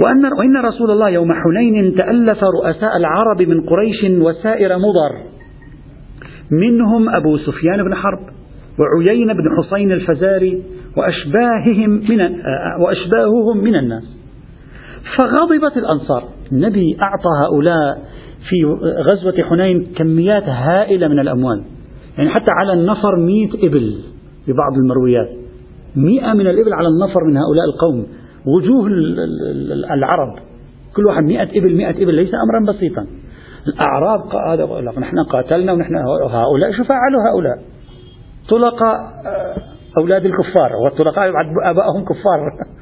[0.00, 5.16] وأن وإن رسول الله يوم حنين تألف رؤساء العرب من قريش وسائر مضر.
[6.50, 8.20] منهم أبو سفيان بن حرب
[8.78, 10.62] وعيين بن حصين الفزاري
[10.96, 12.20] وأشباههم من
[12.80, 14.23] وأشباههم من الناس.
[15.16, 16.24] فغضبت الأنصار.
[16.52, 17.98] النبي أعطى هؤلاء
[18.48, 18.64] في
[19.10, 21.64] غزوة حنين كميات هائلة من الأموال.
[22.18, 23.98] يعني حتى على النفر مئة إبل
[24.46, 25.28] في بعض المرويات.
[25.96, 28.06] مئة من الإبل على النفر من هؤلاء القوم.
[28.46, 28.86] وجوه
[29.94, 30.38] العرب.
[30.96, 33.06] كل واحد مئة إبل مئة إبل ليس أمرا بسيطا.
[33.68, 35.96] الأعراب قالوا نحن قاتلنا ونحن
[36.30, 37.58] هؤلاء شو فعلوا هؤلاء.
[38.48, 39.54] طلقاء آه،
[39.98, 40.72] أولاد الكفار.
[40.84, 41.28] والطلقاء
[41.64, 42.40] آبائهم كفار.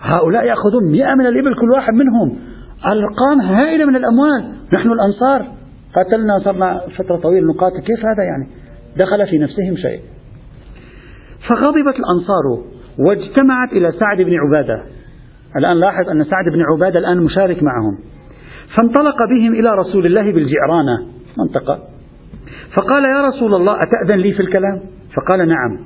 [0.00, 2.38] هؤلاء يأخذون مئة من الإبل كل واحد منهم.
[2.86, 4.54] أرقام هائلة من الأموال.
[4.72, 5.46] نحن الأنصار.
[5.94, 7.80] قاتلنا صرنا فترة طويلة نقاتل.
[7.80, 8.48] كيف هذا يعني؟
[8.96, 10.00] دخل في نفسهم شيء.
[11.48, 12.44] فغضبت الأنصار
[13.08, 14.82] واجتمعت إلى سعد بن عبادة.
[15.56, 17.98] الآن لاحظ أن سعد بن عبادة الآن مشارك معهم.
[18.76, 21.06] فانطلق بهم إلى رسول الله بالجعرانة
[21.38, 21.78] منطقة.
[22.76, 24.80] فقال يا رسول الله أتأذن لي في الكلام؟
[25.16, 25.78] فقال نعم.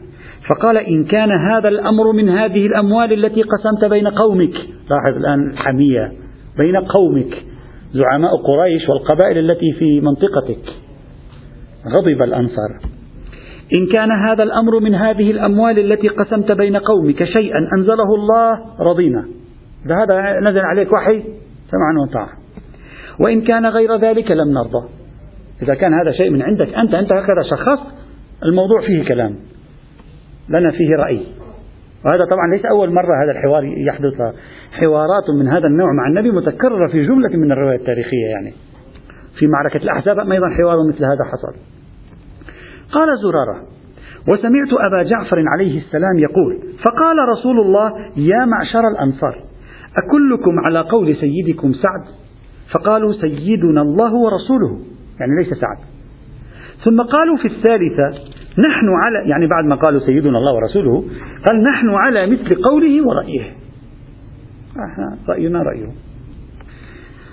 [0.48, 4.54] فقال إن كان هذا الأمر من هذه الأموال التي قسمت بين قومك.
[4.90, 6.12] لاحظ الآن الحمية
[6.58, 7.34] بين قومك.
[7.92, 10.72] زعماء قريش والقبائل التي في منطقتك.
[11.88, 12.80] غضب الأنصار.
[13.78, 19.24] إن كان هذا الأمر من هذه الأموال التي قسمت بين قومك شيئا أنزله الله رضينا.
[19.86, 21.22] إذا هذا نزل عليك وحي؟
[21.70, 22.28] سمعا وطاعة
[23.20, 24.88] وإن كان غير ذلك لم نرضى.
[25.62, 27.94] إذا كان هذا شيء من عندك أنت أنت هكذا شخصت
[28.42, 29.53] الموضوع فيه كلام.
[30.48, 31.26] لنا فيه رأي.
[32.04, 34.14] وهذا طبعا ليس أول مرة هذا الحوار يحدث.
[34.72, 38.52] حوارات من هذا النوع مع النبي متكررة في جملة من الروايات التاريخية يعني.
[39.38, 41.60] في معركة الأحزاب أيضا حوار مثل هذا حصل.
[42.92, 43.74] قال زرارة
[44.28, 49.44] وسمعت أبا جعفر عليه السلام يقول فقال رسول الله يا معشر الأنصار
[49.96, 52.14] أكلكم على قول سيدكم سعد؟
[52.74, 54.78] فقالوا سيدنا الله ورسوله.
[55.20, 55.78] يعني ليس سعد.
[56.84, 61.04] ثم قالوا في الثالثة نحن على يعني بعد ما قالوا سيدنا الله ورسوله
[61.46, 63.52] قال نحن على مثل قوله ورأيه.
[65.28, 65.88] رأينا رأيه.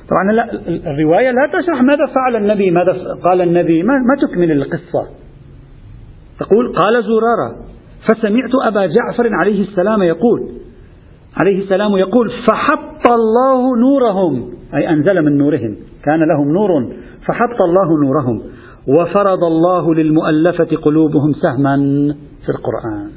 [0.10, 0.54] طبعا لا
[0.92, 2.94] الرواية لا تشرح ماذا فعل النبي ماذا
[3.30, 5.08] قال النبي ما, ما تكمل القصة.
[6.40, 7.56] تقول قال زرارة
[8.08, 10.50] فسمعت أبا جعفر عليه السلام يقول
[11.42, 14.54] عليه السلام يقول فحط الله نورهم.
[14.76, 16.94] أي أنزل من نورهم كان لهم نور
[17.28, 18.42] فحط الله نورهم.
[18.88, 21.78] وفرض الله للمؤلفة قلوبهم سهما
[22.46, 23.12] في القرآن.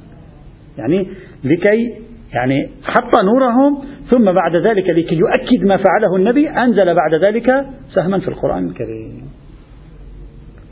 [0.79, 1.09] يعني
[1.45, 1.95] لكي
[2.35, 3.79] يعني حط نورهم
[4.11, 9.23] ثم بعد ذلك لكي يؤكد ما فعله النبي أنزل بعد ذلك سهما في القرآن الكريم.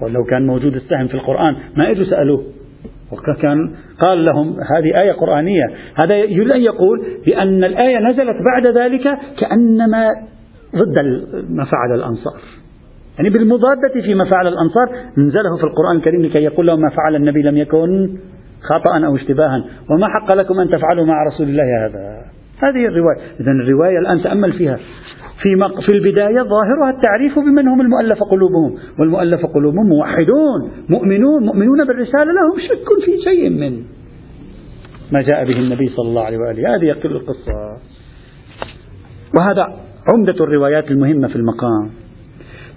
[0.02, 2.44] ولو كان موجود السهم في القرآن ما إجوا سألوه؟
[3.12, 5.64] وكان قال لهم هذه آية قرآنية.
[6.05, 10.09] هذا يريد أن يقول بأن الآية نزلت بعد ذلك كأنما
[10.76, 11.00] ضد
[11.50, 12.40] ما فعل الأنصار.
[13.18, 17.42] يعني بالمضادة فيما فعل الأنصار نزله في القرآن الكريم لكي يقول لهم ما فعل النبي
[17.42, 18.11] لم يكن
[18.62, 19.64] خطأ أو اشتباها.
[19.90, 22.25] وما حق لكم أن تفعلوا مع رسول الله هذا؟
[22.59, 23.16] هذه الرواية.
[23.40, 24.77] إذا الرواية الآن تأمل فيها.
[25.42, 28.75] في في البداية ظاهرها التعريف بمن هم المؤلف قلوبهم.
[28.98, 32.25] والمؤلف قلوبهم موحدون مؤمنون مؤمنون بالرسالة.
[32.25, 33.83] لهم شك في شيء من
[35.12, 36.77] ما جاء به النبي صلى الله عليه وآله.
[36.77, 37.77] هذه القصة.
[39.37, 39.66] وهذا
[40.12, 42.02] عمدة الروايات المهمة في المقام.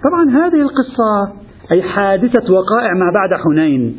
[0.06, 1.32] طبعا هذه القصة
[1.72, 3.96] أي حادثة وقائع ما بعد حنين.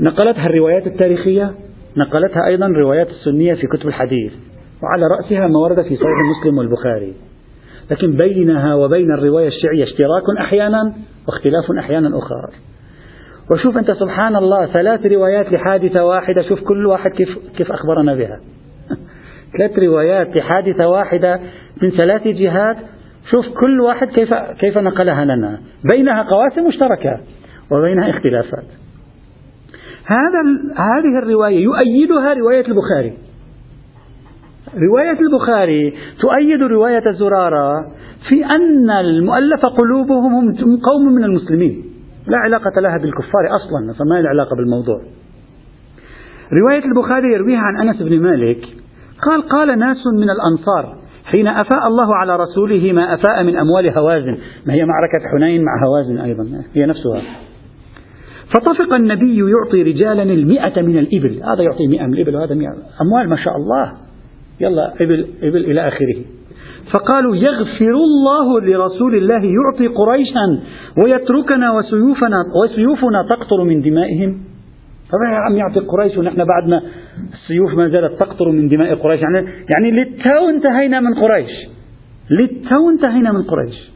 [0.00, 1.54] نقلتها الروايات التاريخية
[1.96, 4.32] نقلتها أيضا الروايات السنية في كتب الحديث
[4.82, 7.14] وعلى رأسها ما ورد في صحيح مسلم والبخاري.
[7.90, 10.94] لكن بينها وبين الرواية الشيعية اشتراك أحيانا
[11.28, 12.50] واختلاف أحيانا أخر.
[13.50, 18.40] وشوف أنت سبحان الله ثلاث روايات لحادثة واحدة شوف كل واحد كيف, كيف أخبرنا بها.
[19.58, 21.40] ثلاث روايات لحادثة واحدة
[21.82, 22.76] من ثلاث جهات
[23.30, 25.60] شوف كل واحد كيف كيف نقلها لنا.
[25.92, 27.20] بينها قواسم مشتركة
[27.70, 28.64] وبينها اختلافات.
[30.06, 30.42] هذا
[30.76, 33.12] هذه الرواية يؤيدها رواية البخاري.
[34.74, 37.86] رواية البخاري تؤيد رواية زرارة
[38.28, 41.84] في أن المؤلف قلوبهم هم قوم من المسلمين.
[42.26, 45.00] لا علاقة لها بالكفار أصلا فما لها علاقة بالموضوع.
[46.52, 48.64] رواية البخاري يرويها عن أنس بن مالك
[49.26, 50.99] قال قال ناس من الأنصار
[51.30, 54.36] حين أفاء الله على رسوله ما أفاء من أموال هوازن.
[54.66, 56.62] ما هي معركة حنين مع هوازن أيضا.
[56.74, 57.22] هي نفسها.
[58.54, 61.42] فطفق النبي يعطي رجالا المئة من الإبل.
[61.42, 62.72] هذا يعطي مئة من الإبل وهذا مئة.
[63.02, 63.92] أموال ما شاء الله.
[64.60, 66.16] يلا إبل, إبل إلى آخره.
[66.92, 70.60] فقالوا يغفر الله لرسول الله يعطي قريشا
[71.04, 74.49] ويتركنا وسيوفنا وسيوفنا تقطر من دمائهم.
[75.12, 76.82] طبعا يا عم يعطي قريش ونحن بعدنا
[77.32, 79.20] السيوف ما زالت تقطر من دماء قريش.
[79.20, 81.50] يعني يعني للتو انتهينا من قريش.
[82.30, 83.90] للتو انتهينا من قريش.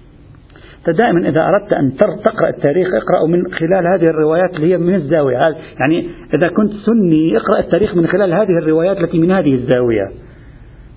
[0.87, 1.93] فدائما إذا أردت أن
[2.25, 5.37] تقرأ التاريخ اقرأ من خلال هذه الروايات اللي هي من الزاوية.
[5.81, 10.09] يعني إذا كنت سني اقرأ التاريخ من خلال هذه الروايات التي من هذه الزاوية.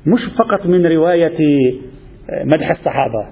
[0.05, 1.37] مش فقط من رواية
[2.29, 3.27] آه، مدح الصحابة.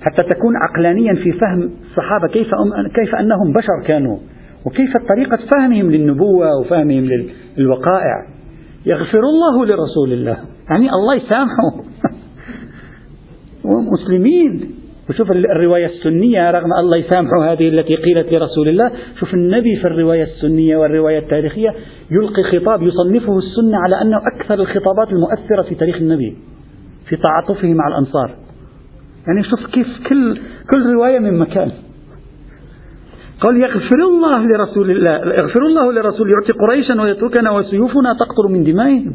[0.00, 2.48] حتى تكون عقلانيا في فهم الصحابة كيف
[2.94, 4.18] كيف أنهم بشر كانوا.
[4.66, 7.08] وكيف طريقة فهمهم للنبوة وفهمهم
[7.56, 8.26] للوقائع.
[8.86, 10.38] يغفر الله لرسول الله.
[10.70, 11.70] يعني الله يسامحه.
[13.64, 14.70] ومسلمين
[15.08, 18.90] وشوف الرواية السنية رغم الله يسامحه هذه التي قيلت لرسول الله.
[19.20, 21.74] شوف النبي في الرواية السنية والرواية التاريخية
[22.10, 26.36] يلقي خطاب يصنفه السنة على أنه أكثر الخطابات المؤثرة في تاريخ النبي
[27.08, 28.34] في تعاطفه مع الأنصار.
[29.26, 30.38] يعني شوف كيف كل
[30.70, 31.70] كل رواية من مكان.
[33.40, 39.14] قال يغفر الله لرسول الله يغفر الله لرسول يعطي قريشا ويتركنا وسيوفنا تقطر من دمائهم.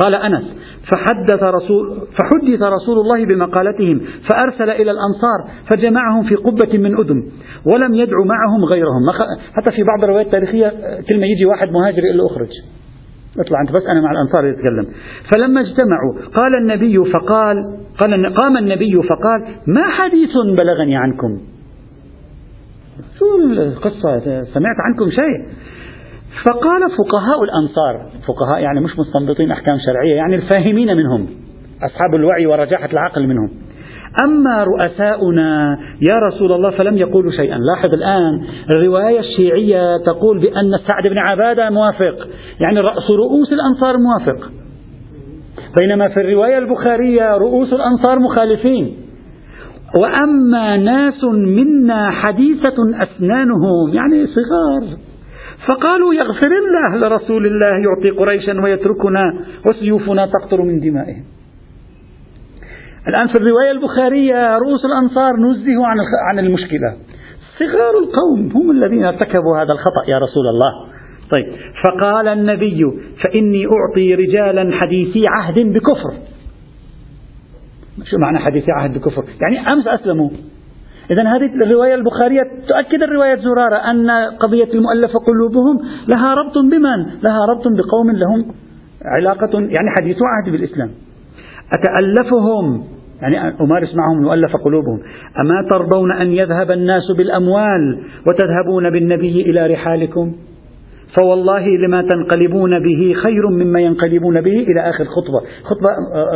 [0.00, 0.44] قال أنس
[0.92, 7.22] فحدث رسول فحدث رسول الله بمقالتهم فأرسل إلى الأنصار فجمعهم في قبة من أدم
[7.66, 9.10] ولم يدعو معهم غيرهم.
[9.54, 10.68] حتى في بعض الروايات التاريخية
[11.08, 12.48] كل ما يجي واحد مهاجر إلا أخرج.
[13.40, 14.86] اطلع أنت بس أنا مع الأنصار يتكلم.
[15.34, 17.56] فلما اجتمعوا قال النبي فقال
[18.00, 21.38] قال قام النبي فقال ما حديث بلغني عنكم؟
[23.22, 25.62] شو القصة سمعت عنكم شيء.
[26.46, 31.26] فقال فقهاء الأنصار فقهاء يعني مش مستنبطين أحكام شرعية يعني الفاهمين منهم
[31.82, 33.50] أصحاب الوعي ورجاحة العقل منهم.
[34.24, 35.78] أما رؤساؤنا
[36.10, 37.58] يا رسول الله فلم يقولوا شيئا.
[37.58, 42.28] لاحظ الآن الرواية الشيعية تقول بأن سعد بن عبادة موافق
[42.60, 44.50] يعني رأس رؤوس الأنصار موافق.
[45.80, 48.96] بينما في الرواية البخارية رؤوس الأنصار مخالفين.
[49.96, 54.98] وأما ناس منا حديثة أسنانهم يعني صغار.
[55.68, 59.34] فقالوا يغفر الله لرسول الله يعطي قريشا ويتركنا
[59.66, 61.24] وسيوفنا تقطر من دمائهم.
[63.08, 65.96] الآن في الرواية البخارية رؤوس الأنصار نزهوا عن
[66.28, 66.96] عن المشكلة.
[67.58, 70.92] صغار القوم هم الذين ارتكبوا هذا الخطأ يا رسول الله.
[71.34, 71.46] طيب
[71.84, 72.80] فقال النبي
[73.24, 76.31] فإني أعطي رجالا حديثي عهد بكفر.
[78.10, 80.30] شو معنى حديثي عهد بكفر يعني أمس أسلموا.
[81.10, 84.10] إذا هذه الرواية البخارية تؤكد الرواية زرارة أن
[84.40, 88.54] قضية المؤلفة قلوبهم لها ربط بمن؟ لها ربط بقوم لهم
[89.04, 90.90] علاقة يعني حديث عهد بالإسلام.
[91.78, 92.84] أتألفهم
[93.22, 95.00] يعني أمارس معهم مؤلف قلوبهم
[95.40, 100.32] أما ترضون أن يذهب الناس بالأموال وتذهبون بالنبي إلى رحالكم؟
[101.18, 105.40] فوالله لما تنقلبون به خير مما ينقلبون به إلى آخر خطبة.
[105.62, 105.88] خطبة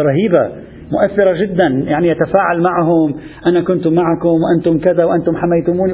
[0.02, 0.50] رهيبة.
[0.92, 3.14] مؤثرة جدا يعني يتفاعل معهم
[3.46, 5.92] أنا كنت معكم وأنتم كذا وأنتم حميتموني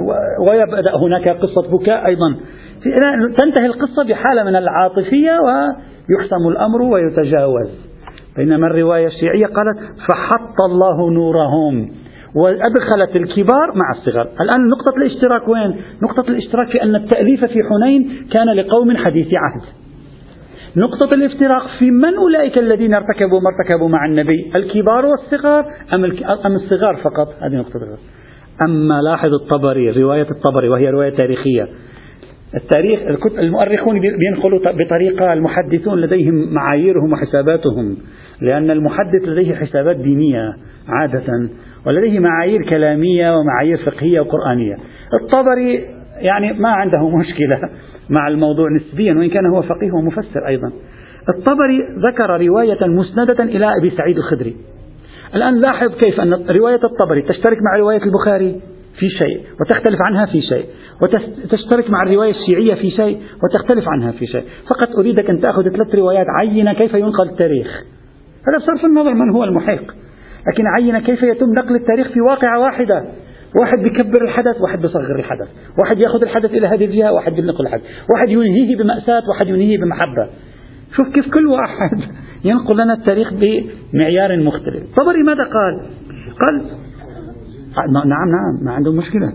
[0.49, 2.37] ويبدأ هناك قصة بكاء أيضا.
[3.39, 7.93] تنتهي القصة بحالة من العاطفية ويحسم الأمر ويتجاوز.
[8.37, 11.91] بينما الرواية الشيعية قالت فحط الله نورهم
[12.35, 14.29] وأدخلت الكبار مع الصغار.
[14.41, 19.63] الآن نقطة الاشتراك وين؟ نقطة الاشتراك في أن التأليف في حنين كان لقوم حديث عهد.
[20.77, 26.05] نقطة الافتراق في من أولئك الذين ارتكبوا ما ارتكبوا مع النبي؟ الكبار والصغار؟ أم,
[26.47, 27.99] أم الصغار فقط؟ هذه نقطة.
[28.67, 31.69] أما لاحظ الطبري رواية الطبري وهي رواية تاريخية.
[32.55, 33.01] التاريخ
[33.39, 37.97] المؤرخون بينقلوا بطريقة المحدثون لديهم معاييرهم وحساباتهم
[38.41, 40.57] لأن المحدث لديه حسابات دينية
[40.89, 41.51] عادة
[41.87, 44.77] ولديه معايير كلامية ومعايير فقهية وقرآنية.
[45.23, 47.59] الطبري يعني ما عنده مشكلة
[48.11, 50.73] مع الموضوع نسبيا وإن كان هو فقيه ومفسر أيضا.
[51.37, 54.57] الطبري ذكر رواية مسندة إلى أبي سعيد الخدري.
[55.35, 58.61] الآن لاحظ كيف أن رواية الطبري تشترك مع رواية البخاري
[58.99, 60.65] في شيء وتختلف عنها في شيء
[61.03, 64.45] وتشترك مع الرواية الشيعية في شيء وتختلف عنها في شيء.
[64.69, 67.83] فقط أريدك أن تأخذ ثلاث روايات عينة كيف ينقل التاريخ.
[68.49, 69.95] هذا صرف النظر من هو المحيق.
[70.53, 73.05] لكن عينة كيف يتم نقل التاريخ في واقعة واحدة؟
[73.61, 75.49] واحد بيكبر الحدث واحد بيصغر الحدث.
[75.83, 77.83] واحد ياخذ الحدث إلى هذه الجهة واحد ينقل الحدث.
[78.15, 80.29] واحد ينهيه بمأساة واحد ينهيه بمحبة.
[80.97, 81.91] شوف كيف كل واحد
[82.51, 84.83] ينقل لنا التاريخ بمعيار مختلف.
[84.97, 85.81] طبري ماذا قال؟
[86.41, 89.33] قال نعم نعم ما عنده مشكلة.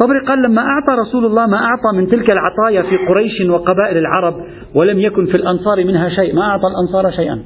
[0.00, 4.34] طبري قال لما أعطى رسول الله ما أعطى من تلك العطايا في قريش وقبائل العرب
[4.74, 6.34] ولم يكن في الأنصار منها شيء.
[6.34, 7.42] ما أعطى الأنصار شيئا.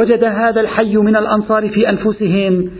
[0.00, 2.70] وجد هذا الحي من الأنصار في أنفسهم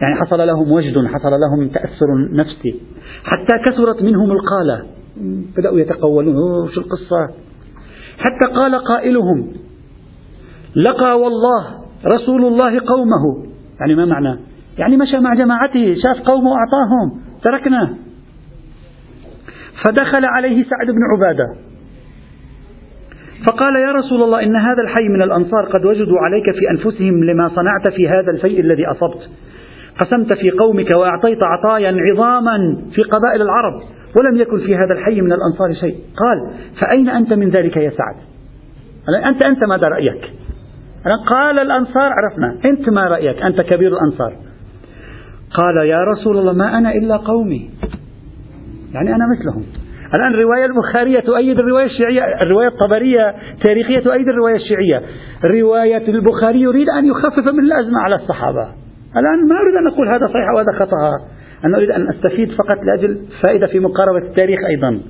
[0.00, 2.80] يعني حصل لهم وجد حصل لهم تأثر نفسي.
[3.24, 4.82] حتى كثرت منهم القالة.
[5.56, 7.34] بدأوا يتقولون شو القصة؟
[8.18, 9.52] حتى قال قائلهم
[10.76, 11.66] لقى والله
[12.10, 13.46] رسول الله قومه.
[13.80, 14.38] يعني ما معنى؟
[14.78, 17.94] يعني مشى مع جماعته شاف قومه أعطاهم تركنا.
[19.84, 21.54] فدخل عليه سعد بن عبادة.
[23.46, 27.48] فقال يا رسول الله إن هذا الحي من الأنصار قد وجدوا عليك في أنفسهم لما
[27.48, 29.30] صنعت في هذا الفيء الذي أصبت.
[30.00, 33.74] قسمت في قومك وأعطيت عطايا عظاما في قبائل العرب
[34.16, 35.96] ولم يكن في هذا الحي من الأنصار شيء.
[36.16, 38.16] قال فأين أنت من ذلك يا سعد؟
[39.26, 40.32] أنت أنت ماذا رأيك؟
[41.28, 42.58] قال الأنصار عرفنا.
[42.64, 44.32] أنت ما رأيك؟ أنت كبير الأنصار.
[45.54, 47.70] قال يا رسول الله ما أنا إلا قومي.
[48.92, 49.64] يعني أنا مثلهم.
[50.14, 53.34] الآن الرواية البخارية تؤيد الرواية الشيعية الرواية الطبرية
[53.64, 55.02] تاريخية تؤيد الرواية الشيعية.
[55.44, 58.68] رواية البخاري يريد أن يخفف من الأزمة على الصحابة.
[59.16, 61.10] الآن ما أريد أن أقول هذا صحيح وهذا خطأ.
[61.64, 65.00] أنا أريد أن أستفيد فقط لأجل فائدة في مقاربة التاريخ أيضا.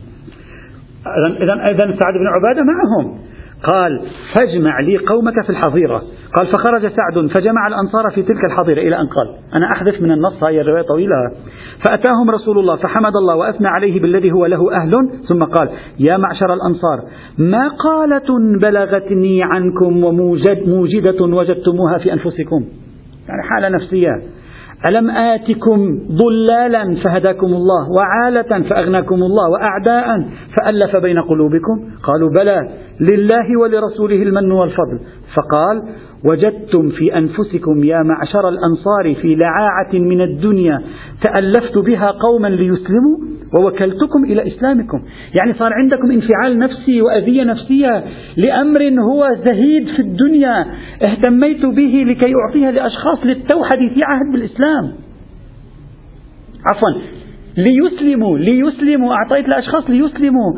[1.43, 3.19] إذا إذا سعد بن عبادة معهم.
[3.73, 4.03] قال
[4.35, 6.03] فاجمع لي قومك في الحظيرة.
[6.37, 8.81] قال فخرج سعد فجمع الأنصار في تلك الحظيرة.
[8.81, 11.15] إلى أن قال أنا أحذف من النص هذه الرواية طويلة.
[11.87, 14.93] فأتاهم رسول الله فحمد الله وأثنى عليه بالذي هو له أهل.
[15.29, 15.69] ثم قال
[15.99, 17.03] يا معشر الأنصار
[17.39, 22.65] ما قالة بلغتني عنكم وموجدة وجدتموها في أنفسكم؟
[23.29, 24.23] يعني حالة نفسية.
[24.89, 30.07] ألم آتكم ضلالا فهداكم الله وعالة فأغناكم الله وأعداء
[30.59, 32.69] فألف بين قلوبكم؟ قالوا بلى
[33.01, 34.99] لله ولرسوله المن والفضل.
[35.35, 35.83] فقال
[36.31, 40.83] وجدتم في أنفسكم يا معشر الأنصار في لعاعة من الدنيا
[41.23, 43.19] تألفت بها قوما ليسلموا؟
[43.55, 45.03] ووكلتكم إلى إسلامكم.
[45.41, 48.05] يعني صار عندكم انفعال نفسي وأذية نفسية
[48.37, 50.67] لأمر هو زهيد في الدنيا
[51.09, 54.93] اهتميت به لكي أعطيها لأشخاص للتو حديثي عهد بالإسلام.
[56.73, 57.03] عفوا.
[57.57, 59.15] ليسلموا ليسلموا.
[59.15, 60.53] أعطيت لأشخاص ليسلموا.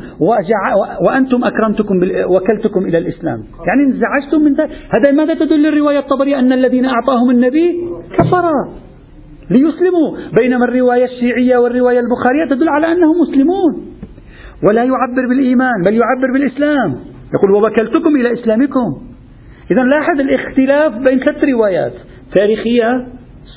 [1.08, 1.94] وأنتم أكرمتكم
[2.30, 3.38] وكلتكم إلى الإسلام.
[3.38, 4.70] يعني انزعجتم من ذلك.
[4.70, 7.80] هذا ماذا تدل الرواية الطبرية أن الذين أعطاهم النبي
[8.18, 8.89] كفرا؟
[9.50, 13.86] ليسلموا بينما الرواية الشيعية والرواية البخارية تدل على أنهم مسلمون.
[14.68, 16.96] ولا يعبر بالإيمان بل يعبر بالإسلام.
[17.34, 19.02] يقول ووكلتكم إلى إسلامكم.
[19.70, 21.92] إذا لاحظ الاختلاف بين ثلاث روايات
[22.34, 23.06] تاريخية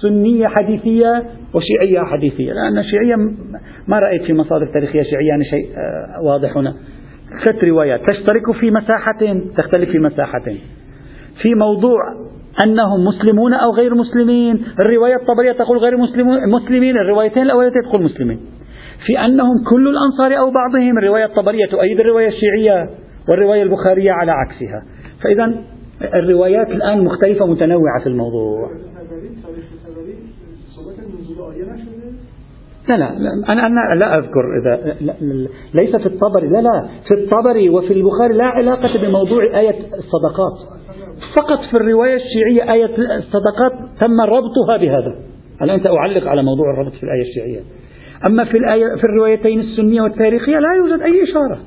[0.01, 1.23] سنية حديثية
[1.53, 2.53] وشيعية حديثية.
[2.53, 3.15] لأن الشيعية
[3.87, 6.73] ما رأيت في مصادر تاريخية شيعية يعني شيء آه، واضح هنا.
[7.43, 10.43] ثلاث روايات تشترك في مساحة تختلف في مساحة
[11.41, 11.99] في موضوع
[12.63, 14.65] أنهم مسلمون أو غير مسلمين.
[14.79, 15.97] الرواية الطبرية تقول غير
[16.47, 18.39] مسلمين الروايتين الأوليتين تقول مسلمين.
[19.05, 22.89] في أنهم كل الأنصار أو بعضهم الرواية الطبرية تؤيد الرواية الشيعية
[23.29, 24.83] والرواية البخارية على عكسها.
[25.23, 25.53] فإذا
[26.13, 28.69] الروايات الآن مختلفة متنوعة في الموضوع.
[32.87, 33.09] لا لا
[33.49, 34.95] أنا أنا لا أذكر إذا
[35.73, 40.83] ليس في الطبري لا لا في الطبري وفي البخاري لا علاقة بموضوع آية الصدقات.
[41.37, 45.15] فقط في الرواية الشيعية آية الصدقات تم ربطها بهذا.
[45.61, 47.59] الآن سأعلق على موضوع الربط في الآية الشيعية.
[48.27, 51.59] أما في الآية في الروايتين السنية والتاريخية لا يوجد أي إشارة.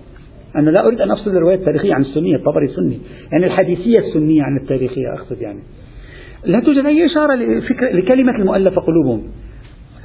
[0.56, 2.98] أنا لا أريد أن أفصل الرواية التاريخية عن السنية الطبري سني.
[3.32, 5.60] يعني الحديثية السنية عن التاريخية أقصد يعني.
[6.44, 7.34] لا توجد أي إشارة
[7.92, 9.22] لكلمة المؤلفة قلوبهم.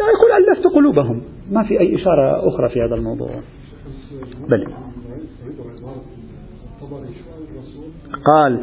[0.04, 1.22] يقول ألفت قلوبهم.
[1.52, 3.30] ما في أي إشارة أخرى في هذا الموضوع.
[4.50, 4.68] بل
[8.26, 8.60] قال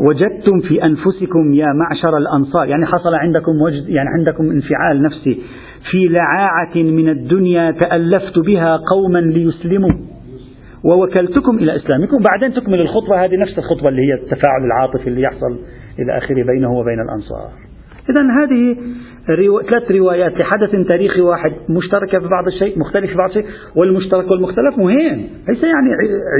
[0.00, 5.42] وجدتم في أنفسكم يا معشر الأنصار يعني حصل عندكم وجد يعني عندكم انفعال نفسي
[5.90, 10.12] في لعاعة من الدنيا تألفت بها قوما ليسلموا.
[10.84, 12.16] ووكلتكم إلى إسلامكم.
[12.30, 15.58] بعدين تكمل الخطبة هذه نفس الخطبة اللي هي التفاعل العاطفي اللي يحصل
[15.98, 17.71] إلى آخره بينه وبين الأنصار.
[18.10, 18.76] إذا هذه
[19.30, 19.60] ريو...
[19.60, 23.46] ثلاث روايات لحدث تاريخي واحد مشتركة في بعض الشيء مختلف في بعض الشيء
[23.76, 25.88] والمشترك والمختلف مهم ليس يعني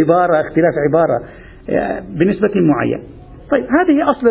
[0.01, 1.23] عبارة اختلاف عبارة
[2.19, 3.03] بنسبة معينة.
[3.51, 4.29] طيب هذه أصل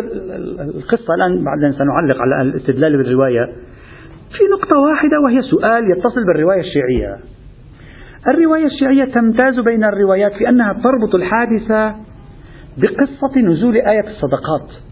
[0.76, 3.46] القصة الآن بعدين سنعلق على الاستدلال بالرواية.
[4.32, 7.16] في نقطة واحدة وهي سؤال يتصل بالرواية الشيعية.
[8.28, 11.94] الرواية الشيعية تمتاز بين الروايات في أنها تربط الحادثة
[12.78, 14.91] بقصة نزول آية الصدقات.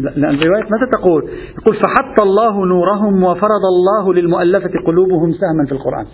[0.00, 1.22] لأن الرواية ماذا تقول؟
[1.58, 6.06] يقول فحط الله نورهم وفرض الله للمؤلفة قلوبهم سهما في القرآن.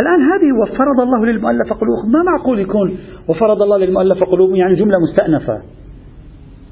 [0.00, 2.98] الآن هذه وفرض الله للمؤلفة قلوبهم ما معقول يكون
[3.28, 5.62] وفرض الله للمؤلفة قلوبهم؟ يعني جملة مستأنفة.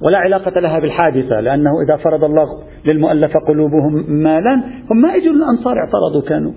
[0.02, 2.46] ولا علاقة لها بالحادثة لأنه إذا فرض الله
[2.86, 4.54] للمؤلفة قلوبهم مالا
[4.90, 6.52] هم ما اجوا الأنصار اعترضوا كانوا.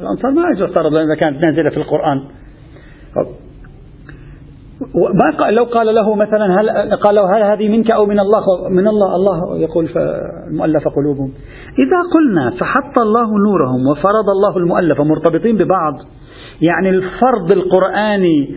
[0.00, 2.22] الأنصار ما اجوا اعترضوا إذا كانت نازلة في القرآن.
[4.94, 8.88] ما لو قال له مثلا هل قال له هل هذه منك أو من الله؟ من
[8.88, 9.16] الله.
[9.16, 9.88] الله يقول
[10.50, 11.32] المؤلف قلوبهم.
[11.78, 15.94] إذا قلنا فحط الله نورهم وفرض الله المؤلفه مرتبطين ببعض.
[16.60, 18.56] يعني الفرض القرآني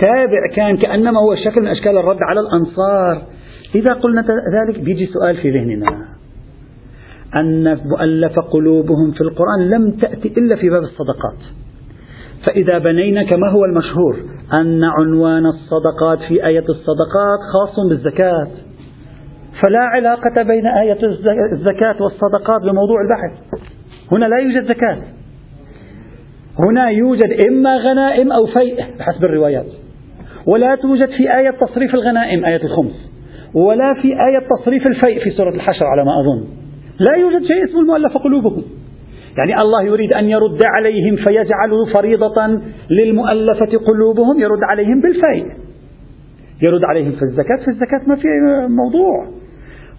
[0.00, 3.22] تابع كان كأنما هو شكل من أشكال الرد على الأنصار.
[3.74, 5.86] إذا قلنا ذلك بيجي سؤال في ذهننا.
[7.36, 11.38] أن مؤلف قلوبهم في القرآن لم تأتي إلا في باب الصدقات.
[12.46, 14.16] فإذا بنينا كما هو المشهور؟
[14.54, 18.48] أن عنوان الصدقات في آية الصدقات خاص بالزكاة.
[19.62, 20.98] فلا علاقة بين آية
[21.52, 23.62] الزكاة والصدقات بموضوع البحث.
[24.12, 24.98] هنا لا يوجد زكاة.
[26.68, 29.66] هنا يوجد إما غنائم أو فيء بحسب الروايات.
[30.46, 33.12] ولا توجد في آية تصريف الغنائم آية الخمس.
[33.54, 36.44] ولا في آية تصريف الفيء في سورة الحشر على ما أظن.
[36.98, 38.62] لا يوجد شيء اسمه المؤلف قلوبهم
[39.38, 42.60] يعني الله يريد أن يرد عليهم فيجعل فريضة
[42.90, 45.46] للمؤلفة قلوبهم يرد عليهم بالفيء
[46.62, 48.28] يرد عليهم في الزكاة في الزكاة ما في
[48.68, 49.26] موضوع.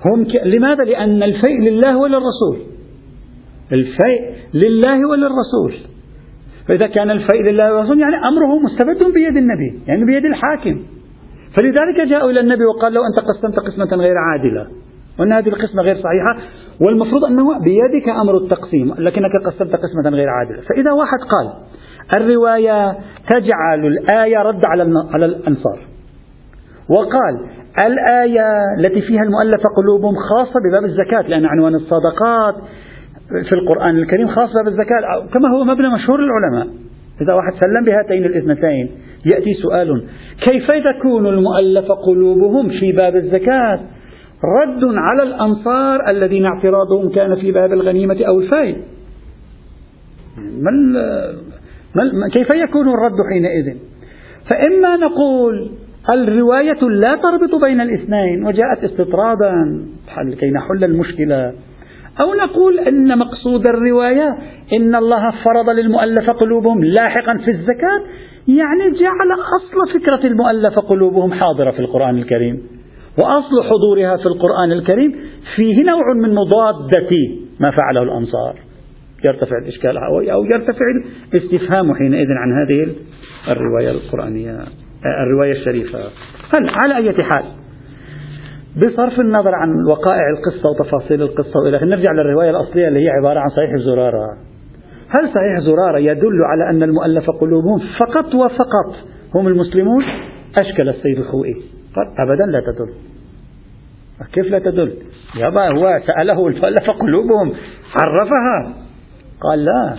[0.05, 0.45] هم ك...
[0.45, 2.57] لماذا؟ لأن الفيء لله وللرسول.
[3.71, 4.21] الفيء
[4.53, 5.73] لله وللرسول.
[6.67, 10.79] فإذا كان الفيء لله والرسول يعني أمره مستبد بيد النبي يعني بيد الحاكم.
[11.57, 14.67] فلذلك جاءوا إلى النبي وقال لو أنت قسمت قسمة غير عادلة.
[15.19, 16.37] وأن هذه القسمة غير صحيحة
[16.81, 20.61] والمفروض أنه بيدك أمر التقسيم لكنك قسمت قسمة غير عادلة.
[20.61, 21.53] فإذا واحد قال
[22.17, 22.91] الرواية
[23.29, 25.79] تجعل الآية رد على على الأنصار.
[26.89, 27.39] وقال
[27.85, 28.45] الآية
[28.79, 32.55] التي فيها المؤلفة قلوبهم خاصة بباب الزكاة لأن عنوان الصدقات
[33.49, 36.67] في القرآن الكريم خاص بباب الزكاة كما هو مبنى مشهور للعلماء.
[37.21, 38.91] إذا واحد سلم بهاتين الاثنتين
[39.25, 40.03] يأتي سؤال
[40.49, 43.79] كيف تكون المؤلفة قلوبهم في باب الزكاة؟
[44.43, 48.77] رد على الأنصار الذين اعتراضهم كان في باب الغنيمة أو الفيء
[51.95, 53.77] ما كيف يكون الرد حينئذ؟
[54.49, 55.71] فإما نقول
[56.09, 59.53] الرواية لا تربط بين الاثنين وجاءت استطرادا
[60.25, 61.53] لكي نحل المشكلة؟
[62.21, 64.37] أو نقول أن مقصود الرواية
[64.73, 68.01] إن الله فرض للمؤلف قلوبهم لاحقا في الزكاة
[68.47, 72.72] يعني جعل أصل فكرة المؤلف قلوبهم حاضرة في القرآن الكريم.
[73.19, 75.15] وأصل حضورها في القرآن الكريم
[75.55, 77.09] فيه نوع من مضادة
[77.59, 78.55] ما فعله الأنصار.
[79.25, 80.85] يرتفع الإشكال أو يرتفع
[81.33, 82.95] الاستفهام حينئذ عن هذه
[83.47, 84.59] الرواية القرآنية
[85.23, 85.99] الرواية الشريفة.
[86.57, 87.43] هل على أي حال
[88.77, 93.39] بصرف النظر عن وقائع القصة وتفاصيل القصة وإلى آخره نرجع للرواية الأصلية اللي هي عبارة
[93.39, 94.27] عن صحيح زرارة.
[95.09, 98.95] هل صحيح زرارة يدل على أن المؤلف قلوبهم فقط وفقط
[99.35, 100.03] هم المسلمون؟
[100.61, 101.55] أشكل السيد الخوئي.
[101.95, 102.93] قال أبدا لا تدل.
[104.33, 104.93] كيف لا تدل؟
[105.37, 107.53] يابا هو سأله المؤلف قلوبهم
[108.01, 108.73] عرفها.
[109.41, 109.95] قال لا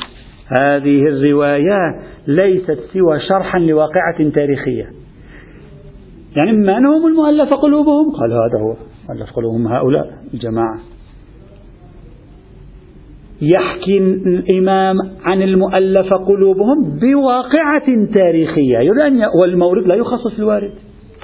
[0.49, 1.79] هذه الرواية
[2.27, 4.87] ليست سوى شرحا لواقعة تاريخية.
[6.37, 8.77] يعني من هم المؤلف قلوبهم؟ قال هذا هو
[9.09, 10.79] مؤلف قلوبهم هؤلاء الجماعة.
[13.43, 18.91] يحكي الإمام عن المؤلف قلوبهم بواقعة تاريخية.
[19.41, 20.73] والمورد لا يخصص الوارد.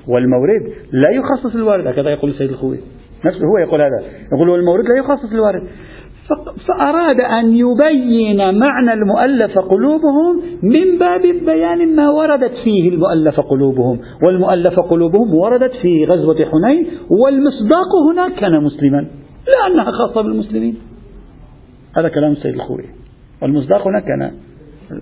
[0.09, 1.87] والمورد لا يخصص الوارد.
[1.87, 2.79] هكذا يقول السيد الخوي.
[3.27, 4.03] نفسه هو يقول هذا.
[4.33, 5.63] يقول والمورد لا يخصص الوارد.
[6.69, 14.01] فأراد أن يبين معنى المؤلف قلوبهم من باب بيان ما وردت فيه المؤلف قلوبهم.
[14.23, 19.07] والمؤلف قلوبهم وردت في غزوة حنين والمصداق هناك كان مسلما
[19.57, 20.77] لأنها خاصة بالمسلمين.
[21.97, 22.85] هذا كلام السيد الخوئي
[23.43, 24.31] والمصداق هناك كان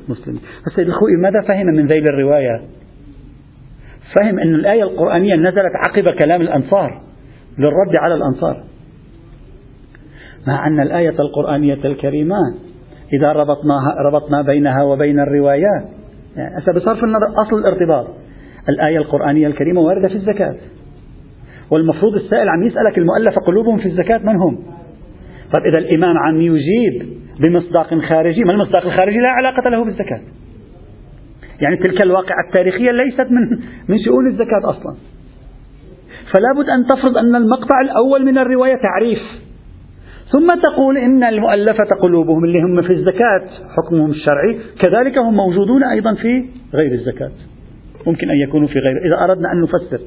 [0.08, 2.60] مسلمين السيد الخوئي ماذا فهم من ذيل الرواية؟
[4.14, 7.00] فهم أن الآية القرآنية نزلت عقب كلام الأنصار
[7.58, 8.64] للرد على الأنصار.
[10.46, 12.36] مع أن الآية القرآنية الكريمة
[13.12, 15.84] إذا ربطناها ربطنا بينها وبين الروايات.
[16.36, 18.06] يعني بصرف النظر أصل الارتباط.
[18.68, 20.56] الآية القرآنية الكريمة واردة في الزكاة.
[21.70, 24.58] والمفروض السائل عم يسألك المؤلف قلوبهم في الزكاة من هم؟
[25.54, 27.08] طيب إذا الإمام عم يجيب
[27.40, 30.20] بمصداق خارجي ما المصداق الخارجي لا علاقة له بالزكاة.
[31.60, 34.94] يعني تلك الواقعة التاريخية ليست من من شؤون الزكاة أصلا.
[36.34, 39.18] فلا بد أن تفرض أن المقطع الأول من الرواية تعريف.
[40.32, 43.42] ثم تقول إن المؤلفة قلوبهم اللي هم في الزكاة
[43.76, 46.44] حكمهم الشرعي كذلك هم موجودون أيضا في
[46.74, 47.30] غير الزكاة.
[48.06, 48.96] ممكن أن يكونوا في غير.
[49.06, 50.00] إذا أردنا أن نفسر.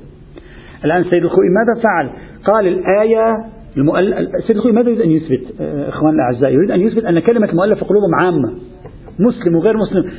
[0.86, 2.10] الآن سيد الخوئي ماذا فعل؟
[2.54, 3.46] قال الآية
[3.78, 4.28] المؤل...
[4.48, 8.16] سيد الخوئي ماذا يريد أن يثبت إخواننا الأعزاء يريد أن يثبت أن كلمة مؤلف قلوبهم
[8.16, 8.54] عامة.
[9.20, 10.12] مسلم وغير مسلم.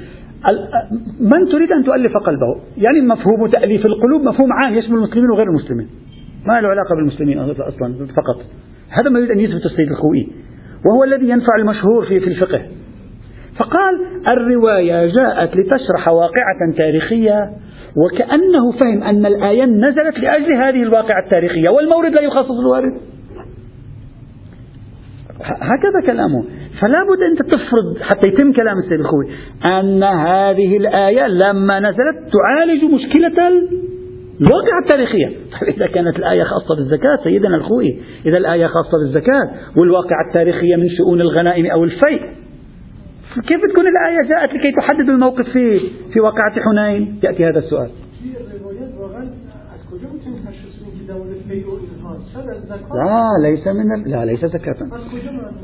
[1.20, 5.88] من تريد أن تؤلف قلبه؟ يعني مفهوم تأليف القلوب مفهوم عام يشمل المسلمين وغير المسلمين.
[6.46, 8.44] ما له علاقة بالمسلمين أصلا فقط.
[8.90, 10.28] هذا ما يريد أن يثبت السيد الخوئي.
[10.86, 12.62] وهو الذي ينفع المشهور في في الفقه.
[13.58, 13.94] فقال
[14.32, 17.50] الرواية جاءت لتشرح واقعة تاريخية
[17.96, 23.11] وكأنه فهم أن الآية نزلت لأجل هذه الواقعة التاريخية والمورد لا يخصص الوارد
[25.44, 26.44] هكذا كلامه.
[26.80, 29.26] فلا بد أنت تفرض حتى يتم كلام السيد الخوي
[29.66, 33.48] أن هذه الآية لما نزلت تعالج مشكلة
[34.40, 35.26] الواقعة التاريخية.
[35.26, 40.88] طيب إذا كانت الآية خاصة بالزكاة سيدنا الخوي إذا الآية خاصة بالزكاة والواقعة التاريخية من
[40.98, 42.22] شؤون الغنائم أو الفيء
[43.48, 45.80] كيف تكون الآية جاءت لكي تحدد الموقف في
[46.12, 47.90] في واقعة حنين؟ يأتي هذا السؤال.
[52.94, 54.76] لا ليس من لا ليس زكاة.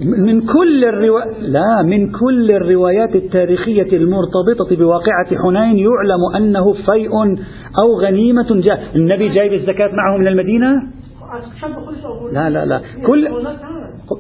[0.03, 1.21] من كل الروا...
[1.41, 7.13] لا من كل الروايات التاريخية المرتبطة بواقعة حنين يعلم أنه فيء
[7.83, 10.83] أو غنيمة جاء النبي جايب الزكاة معه من المدينة؟
[12.33, 12.81] لا لا لا.
[13.07, 13.29] كل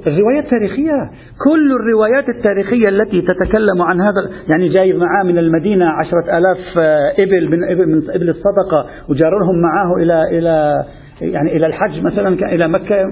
[0.06, 1.10] الروايات التاريخية.
[1.44, 6.78] كل الروايات التاريخية التي تتكلم عن هذا يعني جايب معاه من المدينة عشرة ألاف
[7.18, 10.84] إبل من إبل من إبل الصدقة وجارهم معاه إلى إلى
[11.20, 13.04] يعني إلى الحج مثلا إلى مكة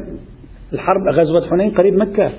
[0.72, 2.30] الحرب غزوة حنين قريب مكة.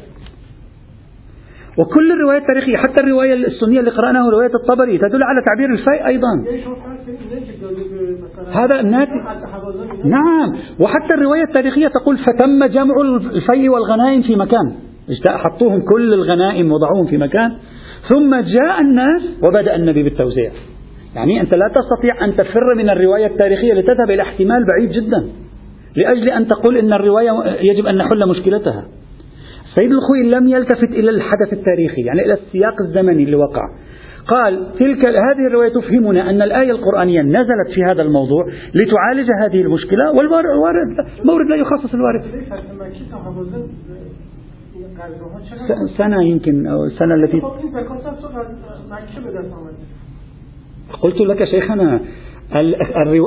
[1.80, 6.46] وكل الروايات التاريخية حتى الرواية السنية اللي قرأناها رواية الطبري تدل على تعبير الفيء أيضا.
[8.54, 9.12] هذا الناتج.
[10.06, 10.58] نعم.
[10.80, 12.96] وحتى الرواية التاريخية تقول فتم جمع
[13.34, 14.74] الفيء والغنائم في مكان.
[15.28, 17.52] حطوهم كل الغنائم وضعوهم في مكان.
[18.10, 20.52] ثم جاء الناس وبدأ النبي بالتوزيع.
[21.16, 25.28] يعني أنت لا تستطيع أن تفر من الرواية التاريخية لتذهب إلى احتمال بعيد جدا.
[25.98, 27.32] لأجل أن تقول أن الرواية
[27.62, 28.86] يجب أن نحل مشكلتها.
[29.76, 33.62] سيد الخوي لم يلتفت إلى الحدث التاريخي يعني إلى السياق الزمني اللي وقع.
[34.28, 40.12] قال تلك هذه الرواية تفهمنا أن الآية القرآنية نزلت في هذا الموضوع لتعالج هذه المشكلة
[40.12, 40.46] والوارد
[41.26, 42.22] مورد لا يخصص الوارد.
[45.98, 47.40] سنة يمكن أو السنة التي
[51.02, 52.00] قلت لك شيخنا.